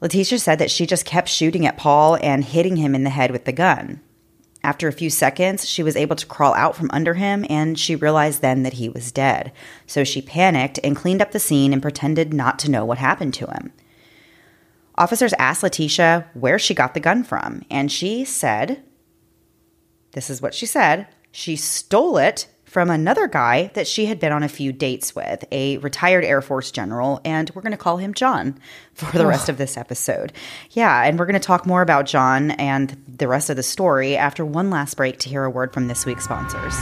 [0.00, 3.30] Letitia said that she just kept shooting at Paul and hitting him in the head
[3.30, 4.00] with the gun.
[4.62, 7.96] After a few seconds, she was able to crawl out from under him and she
[7.96, 9.52] realized then that he was dead.
[9.86, 13.34] So she panicked and cleaned up the scene and pretended not to know what happened
[13.34, 13.72] to him.
[14.98, 18.82] Officers asked Letitia where she got the gun from, and she said,
[20.12, 21.06] This is what she said.
[21.30, 25.44] She stole it from another guy that she had been on a few dates with,
[25.52, 28.58] a retired Air Force general, and we're going to call him John
[28.92, 30.32] for the rest of this episode.
[30.72, 34.16] Yeah, and we're going to talk more about John and the rest of the story
[34.16, 36.74] after one last break to hear a word from this week's sponsors.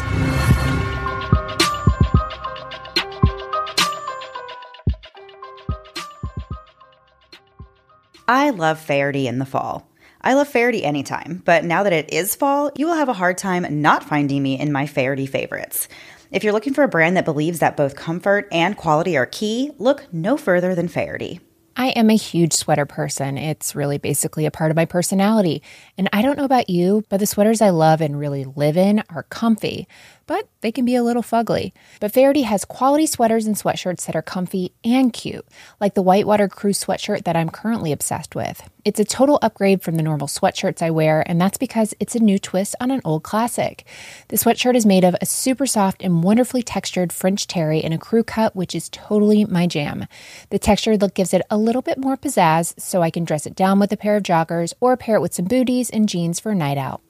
[8.29, 9.89] I love Faherty in the fall.
[10.21, 13.39] I love Faherty anytime, but now that it is fall, you will have a hard
[13.39, 15.87] time not finding me in my Faherty favorites.
[16.33, 19.71] If you're looking for a brand that believes that both comfort and quality are key,
[19.79, 21.39] look no further than Faherty.
[21.77, 23.39] I am a huge sweater person.
[23.39, 25.63] It's really basically a part of my personality.
[25.97, 29.05] And I don't know about you, but the sweaters I love and really live in
[29.11, 29.87] are comfy
[30.27, 31.73] but they can be a little fugly.
[32.01, 35.47] But Faherty has quality sweaters and sweatshirts that are comfy and cute,
[35.81, 38.69] like the Whitewater Crew sweatshirt that I'm currently obsessed with.
[38.85, 42.21] It's a total upgrade from the normal sweatshirts I wear, and that's because it's a
[42.21, 43.85] new twist on an old classic.
[44.29, 47.99] The sweatshirt is made of a super soft and wonderfully textured French terry in a
[47.99, 50.07] crew cut, which is totally my jam.
[50.51, 53.57] The texture look gives it a little bit more pizzazz, so I can dress it
[53.57, 56.53] down with a pair of joggers or pair it with some booties and jeans for
[56.53, 57.03] a night out.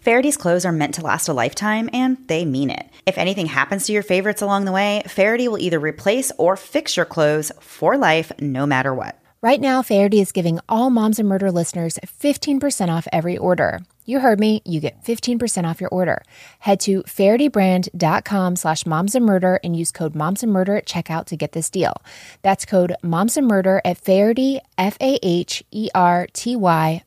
[0.00, 2.88] Faherty's clothes are meant to last a lifetime, and they mean it.
[3.04, 6.96] If anything happens to your favorites along the way, Faherty will either replace or fix
[6.96, 9.19] your clothes for life, no matter what.
[9.42, 13.80] Right now, Faherty is giving all Moms and Murder listeners 15% off every order.
[14.04, 16.22] You heard me, you get 15% off your order.
[16.58, 21.24] Head to fahertybrand.com slash moms and murder and use code moms and murder at checkout
[21.26, 21.94] to get this deal.
[22.42, 25.62] That's code moms and murder at Faherty, F-A-H-E-R-T-Y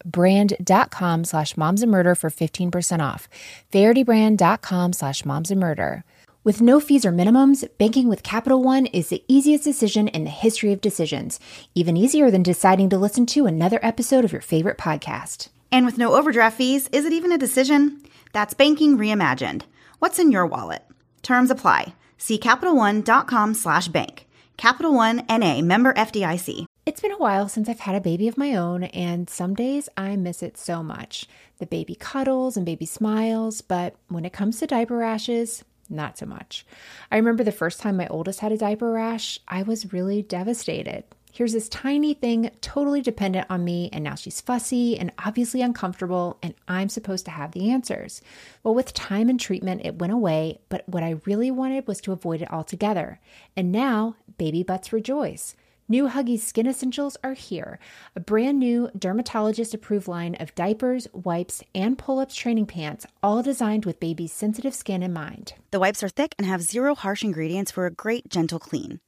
[0.04, 3.30] brand.com slash moms and murder for 15% off.
[3.72, 6.04] Fahertybrand.com slash moms and murder.
[6.46, 10.30] With no fees or minimums, banking with Capital One is the easiest decision in the
[10.30, 11.40] history of decisions,
[11.74, 15.48] even easier than deciding to listen to another episode of your favorite podcast.
[15.72, 18.02] And with no overdraft fees, is it even a decision?
[18.34, 19.62] That's banking reimagined.
[20.00, 20.84] What's in your wallet?
[21.22, 21.96] Terms apply.
[22.18, 24.28] See CapitalOne.com slash bank.
[24.58, 26.66] Capital One NA member FDIC.
[26.86, 29.88] It's been a while since I've had a baby of my own, and some days
[29.96, 31.26] I miss it so much.
[31.60, 36.26] The baby cuddles and baby smiles, but when it comes to diaper rashes, not so
[36.26, 36.66] much.
[37.12, 41.04] I remember the first time my oldest had a diaper rash, I was really devastated.
[41.34, 46.38] Here's this tiny thing totally dependent on me, and now she's fussy and obviously uncomfortable,
[46.44, 48.22] and I'm supposed to have the answers.
[48.62, 52.12] Well, with time and treatment, it went away, but what I really wanted was to
[52.12, 53.20] avoid it altogether.
[53.58, 55.56] And now, baby butts rejoice.
[55.94, 57.78] New Huggies Skin Essentials are here,
[58.16, 63.44] a brand new dermatologist approved line of diapers, wipes, and pull ups training pants, all
[63.44, 65.54] designed with baby's sensitive skin in mind.
[65.70, 69.02] The wipes are thick and have zero harsh ingredients for a great, gentle clean.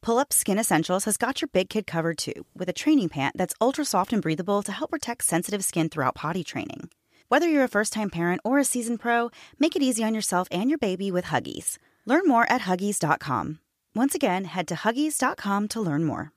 [0.00, 3.36] Pull Up Skin Essentials has got your big kid covered too, with a training pant
[3.36, 6.88] that's ultra soft and breathable to help protect sensitive skin throughout potty training.
[7.28, 10.48] Whether you're a first time parent or a seasoned pro, make it easy on yourself
[10.50, 11.76] and your baby with Huggies.
[12.06, 13.58] Learn more at Huggies.com.
[13.92, 16.30] Once again, head to Huggies.com to learn more.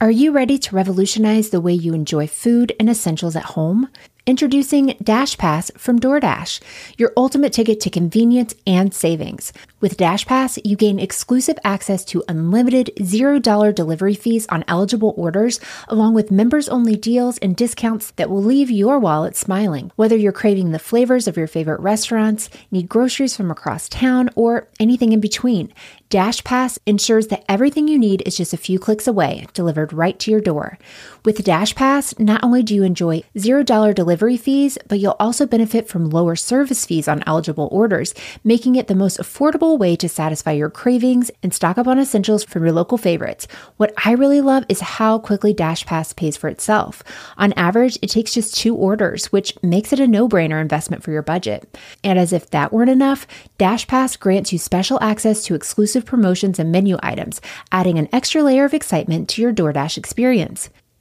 [0.00, 3.88] Are you ready to revolutionize the way you enjoy food and essentials at home?
[4.24, 6.60] Introducing Dash Pass from DoorDash,
[6.98, 9.52] your ultimate ticket to convenience and savings.
[9.82, 16.14] With DashPass, you gain exclusive access to unlimited $0 delivery fees on eligible orders, along
[16.14, 19.90] with members only deals and discounts that will leave your wallet smiling.
[19.96, 24.68] Whether you're craving the flavors of your favorite restaurants, need groceries from across town, or
[24.78, 25.74] anything in between,
[26.10, 30.30] DashPass ensures that everything you need is just a few clicks away, delivered right to
[30.30, 30.78] your door.
[31.24, 36.10] With DashPass, not only do you enjoy $0 delivery fees, but you'll also benefit from
[36.10, 40.52] lower service fees on eligible orders, making it the most affordable affordable way to satisfy
[40.52, 43.46] your cravings and stock up on essentials from your local favorites.
[43.76, 47.02] What I really love is how quickly DashPass pays for itself.
[47.36, 51.12] On average, it takes just two orders, which makes it a no brainer investment for
[51.12, 51.78] your budget.
[52.04, 53.26] And as if that weren't enough,
[53.58, 58.64] DashPass grants you special access to exclusive promotions and menu items, adding an extra layer
[58.64, 60.70] of excitement to your DoorDash experience.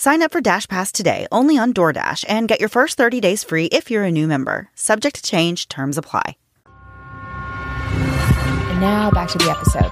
[0.00, 3.42] Sign up for Dash Pass today only on DoorDash and get your first 30 days
[3.42, 4.70] free if you're a new member.
[4.76, 6.36] Subject to change, terms apply.
[6.66, 9.90] And now back to the episode.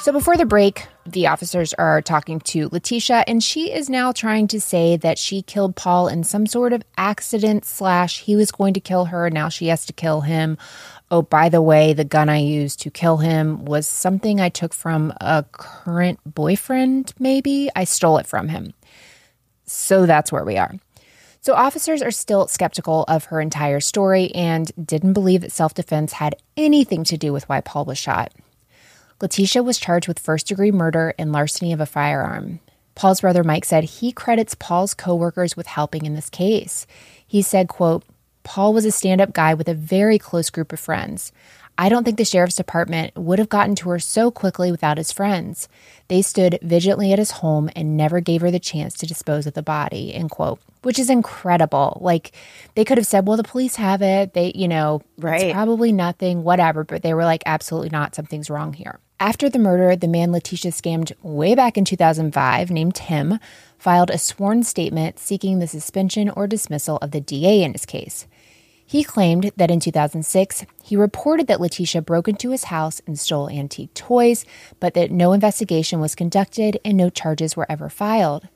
[0.00, 4.46] So before the break, the officers are talking to Letitia, and she is now trying
[4.48, 8.74] to say that she killed Paul in some sort of accident slash he was going
[8.74, 9.26] to kill her.
[9.26, 10.56] And now she has to kill him
[11.10, 14.74] oh, by the way, the gun I used to kill him was something I took
[14.74, 17.70] from a current boyfriend, maybe.
[17.76, 18.74] I stole it from him.
[19.64, 20.74] So that's where we are.
[21.40, 26.14] So, officers are still skeptical of her entire story and didn't believe that self defense
[26.14, 28.32] had anything to do with why Paul was shot.
[29.20, 32.58] Letitia was charged with first degree murder and larceny of a firearm.
[32.96, 36.86] Paul's brother Mike said he credits Paul's coworkers with helping in this case.
[37.26, 38.02] He said, quote,
[38.46, 41.32] Paul was a stand up guy with a very close group of friends.
[41.76, 45.10] I don't think the sheriff's department would have gotten to her so quickly without his
[45.10, 45.68] friends.
[46.06, 49.54] They stood vigilantly at his home and never gave her the chance to dispose of
[49.54, 50.60] the body, end quote.
[50.82, 51.98] Which is incredible.
[52.00, 52.32] Like
[52.76, 54.32] they could have said, well, the police have it.
[54.32, 55.42] They, you know, right.
[55.42, 56.84] it's probably nothing, whatever.
[56.84, 58.14] But they were like, absolutely not.
[58.14, 59.00] Something's wrong here.
[59.18, 63.40] After the murder, the man Letitia scammed way back in 2005, named Tim,
[63.76, 68.26] filed a sworn statement seeking the suspension or dismissal of the DA in his case.
[68.88, 73.50] He claimed that in 2006, he reported that Letitia broke into his house and stole
[73.50, 74.44] antique toys,
[74.78, 78.48] but that no investigation was conducted and no charges were ever filed.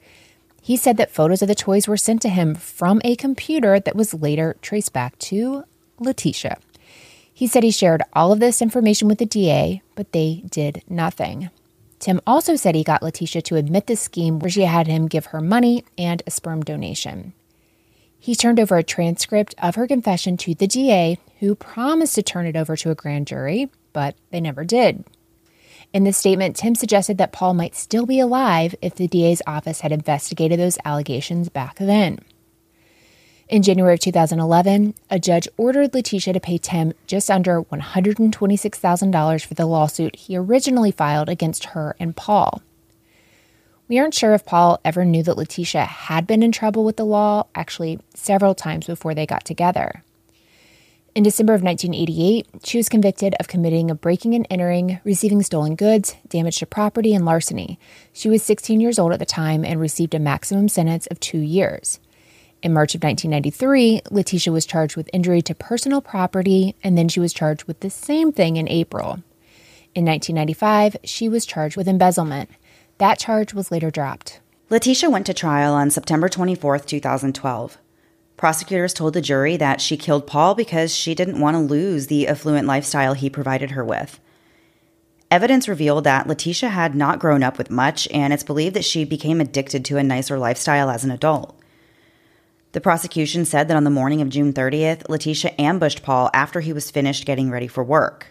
[0.62, 3.96] He said that photos of the toys were sent to him from a computer that
[3.96, 5.64] was later traced back to
[5.98, 6.58] Letitia.
[7.32, 11.50] He said he shared all of this information with the DA, but they did nothing.
[11.98, 15.26] Tim also said he got Letitia to admit the scheme where she had him give
[15.26, 17.32] her money and a sperm donation.
[18.22, 22.46] He turned over a transcript of her confession to the DA, who promised to turn
[22.46, 25.04] it over to a grand jury, but they never did.
[25.94, 29.80] In the statement, Tim suggested that Paul might still be alive if the DA's office
[29.80, 32.18] had investigated those allegations back then.
[33.48, 39.54] In January of 2011, a judge ordered Letitia to pay Tim just under $126,000 for
[39.54, 42.62] the lawsuit he originally filed against her and Paul.
[43.90, 47.04] We aren't sure if Paul ever knew that Letitia had been in trouble with the
[47.04, 50.04] law, actually, several times before they got together.
[51.16, 55.74] In December of 1988, she was convicted of committing a breaking and entering, receiving stolen
[55.74, 57.80] goods, damage to property, and larceny.
[58.12, 61.40] She was 16 years old at the time and received a maximum sentence of two
[61.40, 61.98] years.
[62.62, 67.18] In March of 1993, Letitia was charged with injury to personal property, and then she
[67.18, 69.24] was charged with the same thing in April.
[69.96, 72.50] In 1995, she was charged with embezzlement.
[73.00, 74.40] That charge was later dropped.
[74.68, 77.78] Letitia went to trial on September 24, 2012.
[78.36, 82.28] Prosecutors told the jury that she killed Paul because she didn't want to lose the
[82.28, 84.20] affluent lifestyle he provided her with.
[85.30, 89.06] Evidence revealed that Letitia had not grown up with much, and it's believed that she
[89.06, 91.58] became addicted to a nicer lifestyle as an adult.
[92.72, 96.74] The prosecution said that on the morning of June 30th, Letitia ambushed Paul after he
[96.74, 98.29] was finished getting ready for work.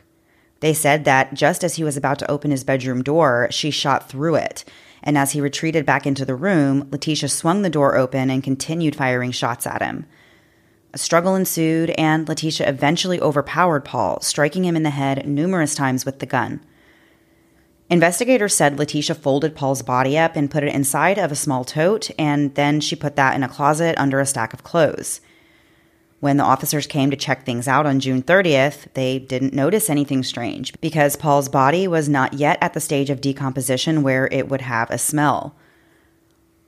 [0.59, 4.09] They said that just as he was about to open his bedroom door, she shot
[4.09, 4.65] through it.
[5.01, 8.95] And as he retreated back into the room, Letitia swung the door open and continued
[8.95, 10.05] firing shots at him.
[10.93, 16.05] A struggle ensued, and Letitia eventually overpowered Paul, striking him in the head numerous times
[16.05, 16.61] with the gun.
[17.89, 22.11] Investigators said Letitia folded Paul's body up and put it inside of a small tote,
[22.19, 25.21] and then she put that in a closet under a stack of clothes.
[26.19, 30.23] When the officers came to check things out on June 30th, they didn't notice anything
[30.23, 34.61] strange because Paul's body was not yet at the stage of decomposition where it would
[34.61, 35.55] have a smell.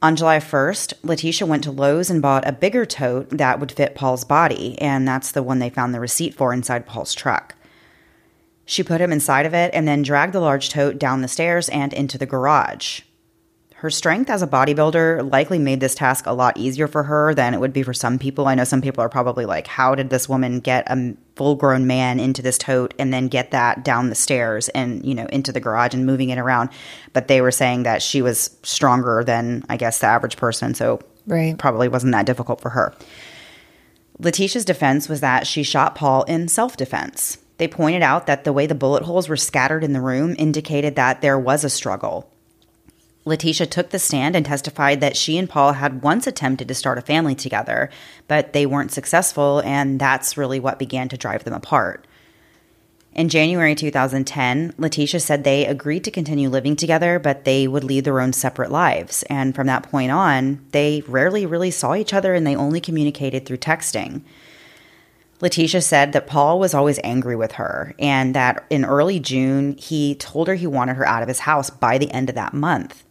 [0.01, 3.93] On July 1st, Letitia went to Lowe's and bought a bigger tote that would fit
[3.93, 7.55] Paul's body, and that's the one they found the receipt for inside Paul's truck.
[8.65, 11.67] She put him inside of it and then dragged the large tote down the stairs
[11.69, 13.01] and into the garage.
[13.81, 17.55] Her strength as a bodybuilder likely made this task a lot easier for her than
[17.55, 18.47] it would be for some people.
[18.47, 21.87] I know some people are probably like, how did this woman get a full grown
[21.87, 25.51] man into this tote and then get that down the stairs and, you know, into
[25.51, 26.69] the garage and moving it around?
[27.13, 30.75] But they were saying that she was stronger than, I guess, the average person.
[30.75, 31.57] So Right.
[31.57, 32.93] probably wasn't that difficult for her.
[34.19, 37.39] Letitia's defense was that she shot Paul in self defense.
[37.57, 40.95] They pointed out that the way the bullet holes were scattered in the room indicated
[40.97, 42.31] that there was a struggle.
[43.23, 46.97] Letitia took the stand and testified that she and Paul had once attempted to start
[46.97, 47.89] a family together,
[48.27, 52.07] but they weren't successful, and that's really what began to drive them apart.
[53.13, 58.05] In January 2010, Letitia said they agreed to continue living together, but they would lead
[58.05, 59.23] their own separate lives.
[59.23, 63.45] And from that point on, they rarely really saw each other and they only communicated
[63.45, 64.21] through texting.
[65.41, 70.15] Letitia said that Paul was always angry with her and that in early June, he
[70.15, 73.03] told her he wanted her out of his house by the end of that month.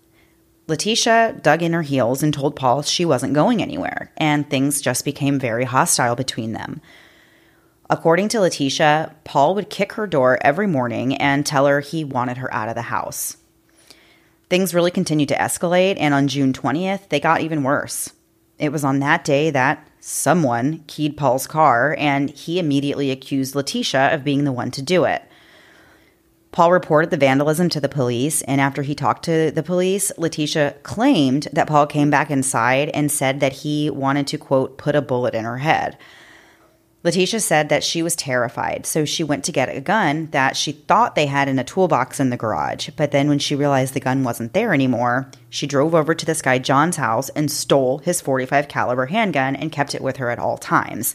[0.71, 5.05] Letitia dug in her heels and told Paul she wasn't going anywhere, and things just
[5.05, 6.81] became very hostile between them.
[7.91, 12.37] According to Letitia, Paul would kick her door every morning and tell her he wanted
[12.37, 13.37] her out of the house.
[14.49, 18.13] Things really continued to escalate, and on June 20th, they got even worse.
[18.57, 24.15] It was on that day that someone keyed Paul's car, and he immediately accused Letitia
[24.15, 25.25] of being the one to do it.
[26.53, 30.75] Paul reported the vandalism to the police, and after he talked to the police, Letitia
[30.83, 35.03] claimed that Paul came back inside and said that he wanted to, quote, put a
[35.03, 35.97] bullet in her head.
[37.03, 40.73] Letitia said that she was terrified, so she went to get a gun that she
[40.73, 42.91] thought they had in a toolbox in the garage.
[42.97, 46.43] But then, when she realized the gun wasn't there anymore, she drove over to this
[46.43, 50.41] guy John's house and stole his 45 caliber handgun and kept it with her at
[50.41, 51.15] all times.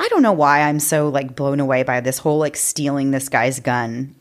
[0.00, 3.28] I don't know why I'm so like blown away by this whole like stealing this
[3.28, 4.16] guy's gun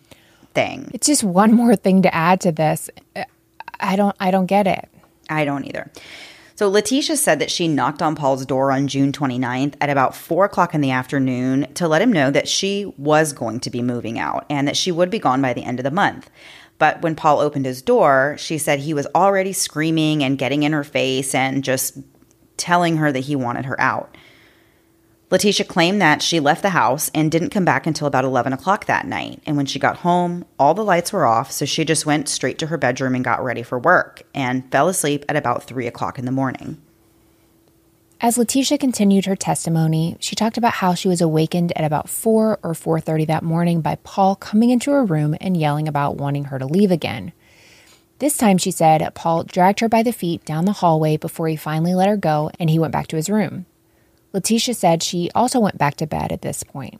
[0.58, 0.89] thing.
[0.91, 2.89] It's just one more thing to add to this.
[3.80, 4.89] I don't I don't get it.
[5.30, 5.91] I don't either.
[6.55, 10.45] So Letitia said that she knocked on Paul's door on June 29th at about 4
[10.45, 14.18] o'clock in the afternoon to let him know that she was going to be moving
[14.18, 16.32] out and that she would be gone by the end of the month.
[16.80, 20.74] But when Paul opened his door, she said he was already screaming and getting in
[20.74, 21.99] her face and just
[22.58, 24.18] telling her that he wanted her out.
[25.30, 28.86] Letitia claimed that she left the house and didn't come back until about 11 o'clock
[28.86, 29.41] that night.
[29.45, 32.57] And when she got home, all the lights were off, so she just went straight
[32.59, 36.17] to her bedroom and got ready for work and fell asleep at about 3 o'clock
[36.17, 36.82] in the morning.
[38.21, 42.57] As Letitia continued her testimony, she talked about how she was awakened at about 4
[42.63, 46.57] or 4:30 that morning by Paul coming into her room and yelling about wanting her
[46.57, 47.34] to leave again.
[48.19, 51.55] This time she said Paul dragged her by the feet down the hallway before he
[51.57, 53.65] finally let her go and he went back to his room.
[54.34, 56.99] Letitia said she also went back to bed at this point.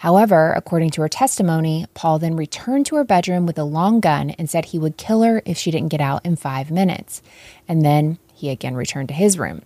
[0.00, 4.30] However, according to her testimony, Paul then returned to her bedroom with a long gun
[4.30, 7.22] and said he would kill her if she didn't get out in five minutes.
[7.66, 9.62] And then he again returned to his room.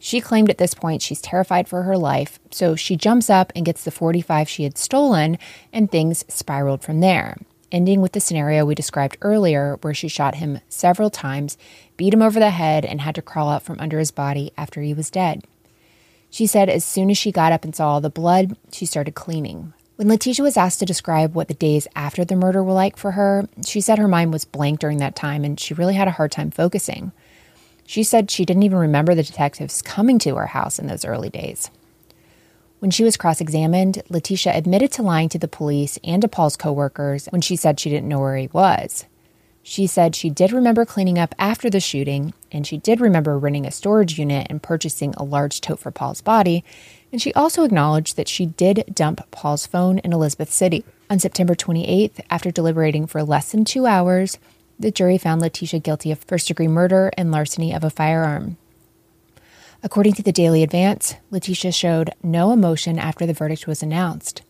[0.00, 3.64] She claimed at this point she's terrified for her life, so she jumps up and
[3.64, 5.38] gets the 45 she had stolen,
[5.72, 7.38] and things spiraled from there,
[7.72, 11.56] ending with the scenario we described earlier where she shot him several times,
[11.96, 14.82] beat him over the head, and had to crawl out from under his body after
[14.82, 15.44] he was dead.
[16.34, 19.14] She said as soon as she got up and saw all the blood, she started
[19.14, 19.72] cleaning.
[19.94, 23.12] When Letitia was asked to describe what the days after the murder were like for
[23.12, 26.10] her, she said her mind was blank during that time and she really had a
[26.18, 27.12] hard time focusing.
[27.86, 31.30] She said she didn't even remember the detectives coming to her house in those early
[31.30, 31.70] days.
[32.80, 36.56] When she was cross examined, Letitia admitted to lying to the police and to Paul's
[36.56, 39.04] coworkers when she said she didn't know where he was.
[39.66, 43.64] She said she did remember cleaning up after the shooting, and she did remember renting
[43.64, 46.62] a storage unit and purchasing a large tote for Paul's body.
[47.10, 50.84] And she also acknowledged that she did dump Paul's phone in Elizabeth City.
[51.08, 54.38] On September 28th, after deliberating for less than two hours,
[54.78, 58.58] the jury found Letitia guilty of first degree murder and larceny of a firearm.
[59.82, 64.42] According to the Daily Advance, Letitia showed no emotion after the verdict was announced.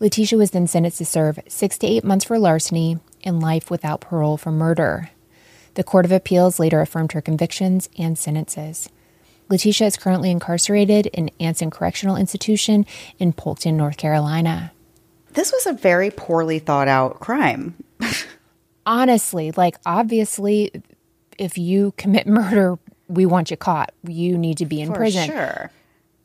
[0.00, 4.00] Letitia was then sentenced to serve six to eight months for larceny and life without
[4.00, 5.10] parole for murder.
[5.74, 8.88] The Court of Appeals later affirmed her convictions and sentences.
[9.48, 12.86] Letitia is currently incarcerated in Anson Correctional Institution
[13.18, 14.72] in Polkton, North Carolina.
[15.32, 17.74] This was a very poorly thought out crime.
[18.86, 20.72] Honestly, like, obviously,
[21.38, 23.92] if you commit murder, we want you caught.
[24.04, 25.28] You need to be in For prison.
[25.28, 25.70] sure.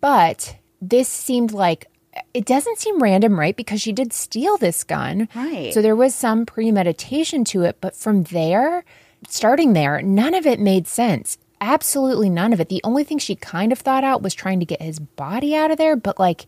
[0.02, 1.88] But this seemed like
[2.34, 3.56] it doesn't seem random, right?
[3.56, 5.28] Because she did steal this gun.
[5.36, 5.74] Right.
[5.74, 7.78] So there was some premeditation to it.
[7.82, 8.84] But from there,
[9.28, 11.38] starting there, none of it made sense.
[11.62, 12.70] Absolutely none of it.
[12.70, 15.72] The only thing she kind of thought out was trying to get his body out
[15.72, 16.46] of there, but like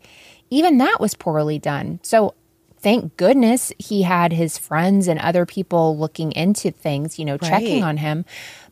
[0.50, 2.00] even that was poorly done.
[2.04, 2.34] So
[2.80, 7.82] thank goodness he had his friends and other people looking into things, you know, checking
[7.82, 7.88] Right.
[7.88, 8.26] on him.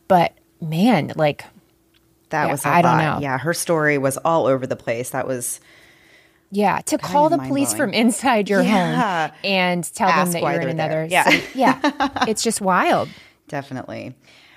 [0.08, 1.44] But man, like
[2.30, 3.18] That Yeah, was a I don't know.
[3.20, 5.10] Yeah, her story was all over the place.
[5.10, 5.60] That was
[6.56, 9.28] Yeah, to call the police from inside your Yeah.
[9.28, 11.06] home and tell them that you're in another there.
[11.06, 11.24] Yeah.
[11.24, 11.44] city.
[11.54, 12.24] Yeah.
[12.28, 13.08] it's just wild.
[13.48, 14.14] definitely.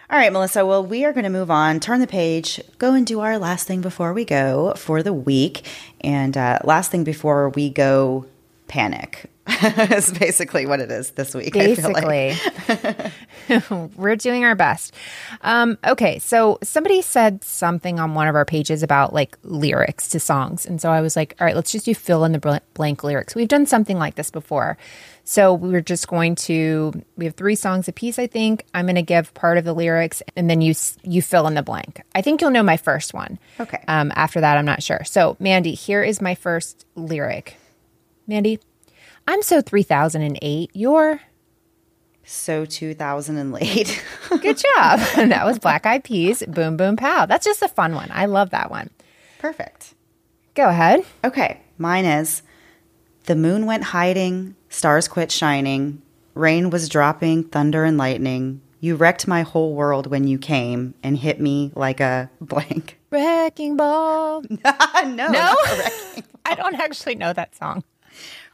[0.09, 0.65] All right, Melissa.
[0.65, 3.67] Well, we are going to move on, turn the page, go and do our last
[3.67, 5.65] thing before we go for the week.
[6.01, 8.25] And uh, last thing before we go,
[8.67, 9.29] panic
[9.91, 11.55] is basically what it is this week.
[11.55, 12.37] I feel like.
[12.67, 14.93] Basically, we're doing our best.
[15.41, 20.19] Um, okay, so somebody said something on one of our pages about like lyrics to
[20.19, 20.65] songs.
[20.65, 23.35] And so I was like, all right, let's just do fill in the blank lyrics.
[23.35, 24.77] We've done something like this before.
[25.23, 28.65] So we're just going to, we have three songs a piece, I think.
[28.73, 30.73] I'm going to give part of the lyrics and then you,
[31.03, 32.01] you fill in the blank.
[32.15, 33.37] I think you'll know my first one.
[33.59, 33.83] Okay.
[33.87, 35.03] Um, after that, I'm not sure.
[35.05, 37.57] So, Mandy, here is my first lyric.
[38.27, 38.59] Mandy,
[39.29, 40.71] I'm so 3008.
[40.73, 41.21] You're.
[42.23, 44.03] So 2000 and late.
[44.29, 44.99] Good job.
[45.15, 47.27] that was Black Eyed Peas, Boom Boom Pow.
[47.27, 48.09] That's just a fun one.
[48.11, 48.89] I love that one.
[49.37, 49.93] Perfect.
[50.55, 51.05] Go ahead.
[51.23, 52.41] Okay, mine is
[53.25, 56.01] the moon went hiding, stars quit shining,
[56.33, 58.61] rain was dropping, thunder and lightning.
[58.79, 62.97] You wrecked my whole world when you came and hit me like a blank.
[63.11, 64.41] Wrecking Ball.
[64.49, 65.55] no, No.
[66.45, 67.83] I don't actually know that song.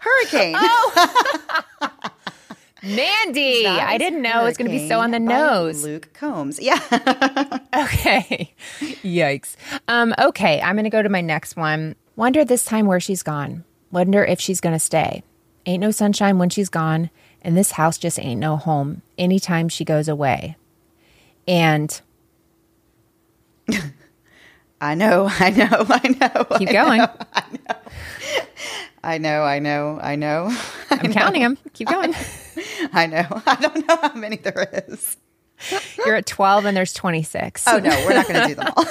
[0.06, 0.56] Hurricane.
[0.58, 1.32] Oh.
[2.84, 5.84] Mandy, That I didn't know it was going to be so on the nose.
[5.84, 6.60] Luke Combs.
[6.60, 6.80] Yeah.
[7.76, 8.54] Okay.
[9.04, 9.58] Yikes.
[9.90, 11.96] Um, okay, I'm going to go to my next one.
[12.16, 13.66] Wonder this time where she's gone.
[13.92, 15.24] Wonder if she's going to stay.
[15.66, 17.10] Ain't no sunshine when she's gone,
[17.42, 20.56] and this house just ain't no home anytime she goes away.
[21.50, 22.00] And
[24.80, 26.58] I know, I know, I know.
[26.58, 27.00] keep I going.
[27.00, 27.76] Know, I know,
[29.04, 30.00] I know, I know.
[30.02, 30.56] I know.
[30.90, 31.58] I'm counting them.
[31.74, 32.14] Keep going.
[32.94, 33.26] I know.
[33.46, 35.18] I don't know how many there is.
[36.06, 37.66] You're at 12 and there's 26.
[37.68, 38.86] Oh no, we're not going to do them all.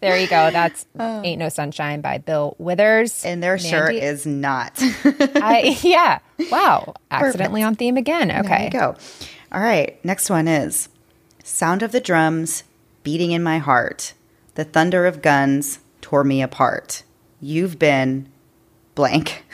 [0.00, 0.50] There you go.
[0.52, 1.22] That's oh.
[1.24, 3.24] Ain't No Sunshine by Bill Withers.
[3.24, 4.72] And there sure is not.
[5.04, 6.20] I, yeah.
[6.52, 6.94] Wow.
[7.10, 8.28] Accidentally on theme again.
[8.28, 8.64] There Okay.
[8.66, 8.94] you go.
[9.50, 10.02] All right.
[10.04, 10.88] Next one is
[11.42, 12.62] Sound of the drums
[13.02, 14.14] beating in my heart.
[14.54, 17.02] The thunder of guns tore me apart.
[17.40, 18.28] You've been
[18.94, 19.44] blank.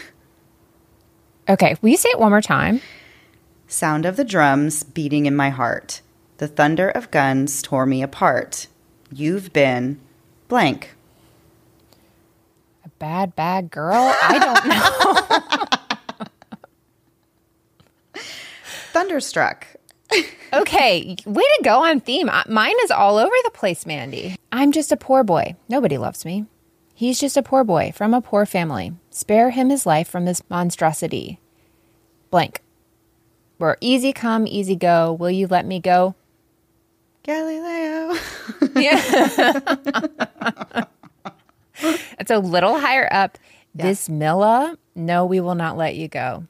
[1.49, 1.77] Okay.
[1.83, 2.81] Will you say it one more time?
[3.67, 6.01] Sound of the drums beating in my heart.
[6.39, 8.67] The thunder of guns tore me apart.
[9.13, 10.01] You've been
[10.49, 10.95] blank.
[12.85, 14.15] A bad, bad girl?
[14.23, 14.67] I don't
[18.15, 18.21] know.
[18.93, 19.67] Thunderstruck.
[20.53, 21.17] Okay.
[21.27, 22.31] Way to go on theme.
[22.49, 24.37] Mine is all over the place, Mandy.
[24.53, 25.57] I'm just a poor boy.
[25.69, 26.47] Nobody loves me.
[26.95, 28.93] He's just a poor boy from a poor family.
[29.11, 31.41] Spare him his life from this monstrosity.
[32.31, 32.61] Blank.
[33.59, 35.13] We're easy come, easy go.
[35.13, 36.15] Will you let me go?
[37.25, 38.15] Galileo.
[38.77, 39.01] Yeah.
[42.19, 43.39] it's a little higher up.
[43.77, 46.45] Bismillah, no, we will not let you go.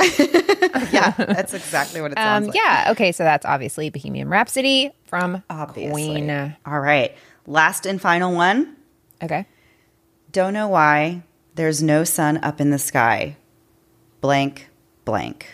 [0.92, 2.56] yeah, that's exactly what it sounds um, like.
[2.56, 2.88] yeah.
[2.90, 3.12] Okay.
[3.12, 5.90] So that's obviously Bohemian Rhapsody from Obviously.
[5.92, 6.30] Queen.
[6.66, 7.14] All right.
[7.46, 8.76] Last and final one.
[9.22, 9.46] Okay.
[10.32, 11.22] Don't know why
[11.54, 13.36] there's no sun up in the sky.
[14.20, 14.68] Blank,
[15.04, 15.46] blank.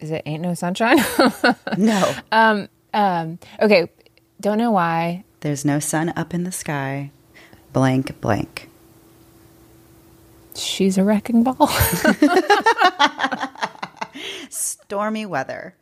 [0.00, 0.98] Is it Ain't No Sunshine?
[1.78, 2.68] No, um,
[3.60, 3.88] okay.
[4.40, 5.24] Don't know why.
[5.40, 7.10] there's no sun up in the sky.
[7.72, 8.68] Blank, blank.
[10.56, 11.70] She's a wrecking ball.
[14.50, 15.76] Stormy weather.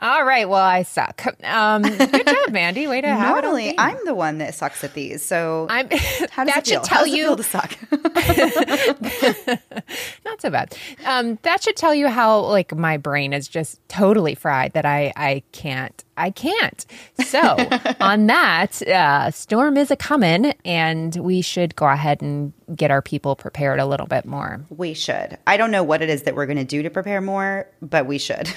[0.00, 0.48] All right.
[0.48, 1.24] Well, I suck.
[1.44, 2.86] Um, good job, Mandy.
[2.86, 3.74] Way to have it on.
[3.78, 5.24] I'm the one that sucks at these.
[5.24, 5.88] So, I'm.
[6.30, 6.82] how does that it feel?
[6.82, 7.76] should tell you to suck?
[10.24, 10.76] not so bad.
[11.04, 15.12] Um, that should tell you how like my brain is just totally fried that I
[15.16, 16.86] I can't I can't.
[17.24, 17.40] So
[18.00, 23.02] on that, uh, storm is a coming, and we should go ahead and get our
[23.02, 24.64] people prepared a little bit more.
[24.70, 25.38] we should.
[25.46, 28.06] I don't know what it is that we're going to do to prepare more, but
[28.06, 28.48] we should.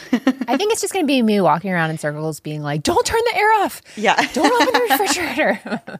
[0.48, 3.06] I think it's just going to be me walking around in circles, being like, "Don't
[3.06, 3.82] turn the air off.
[3.96, 4.16] yeah.
[4.34, 6.00] Don't open the refrigerator."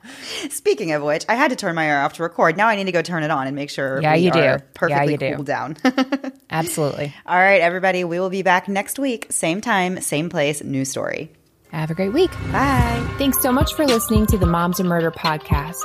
[0.50, 2.58] Speaking of which, I had to turn my air off to record.
[2.58, 4.40] Now I need to go turn it on and make sure Yeah, we you do.
[4.40, 5.36] are Yeah, perfectly you do.
[5.36, 5.78] cooled down.
[6.50, 7.14] Absolutely.
[7.26, 11.32] All right, everybody, we will be back next week, same time, same place, new story.
[11.72, 12.32] Have a great week.
[12.52, 13.06] Bye.
[13.20, 15.78] Thanks so much for listening to the Moms and Murder podcast.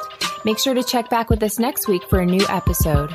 [0.46, 3.14] Make sure to check back with us next week for a new episode.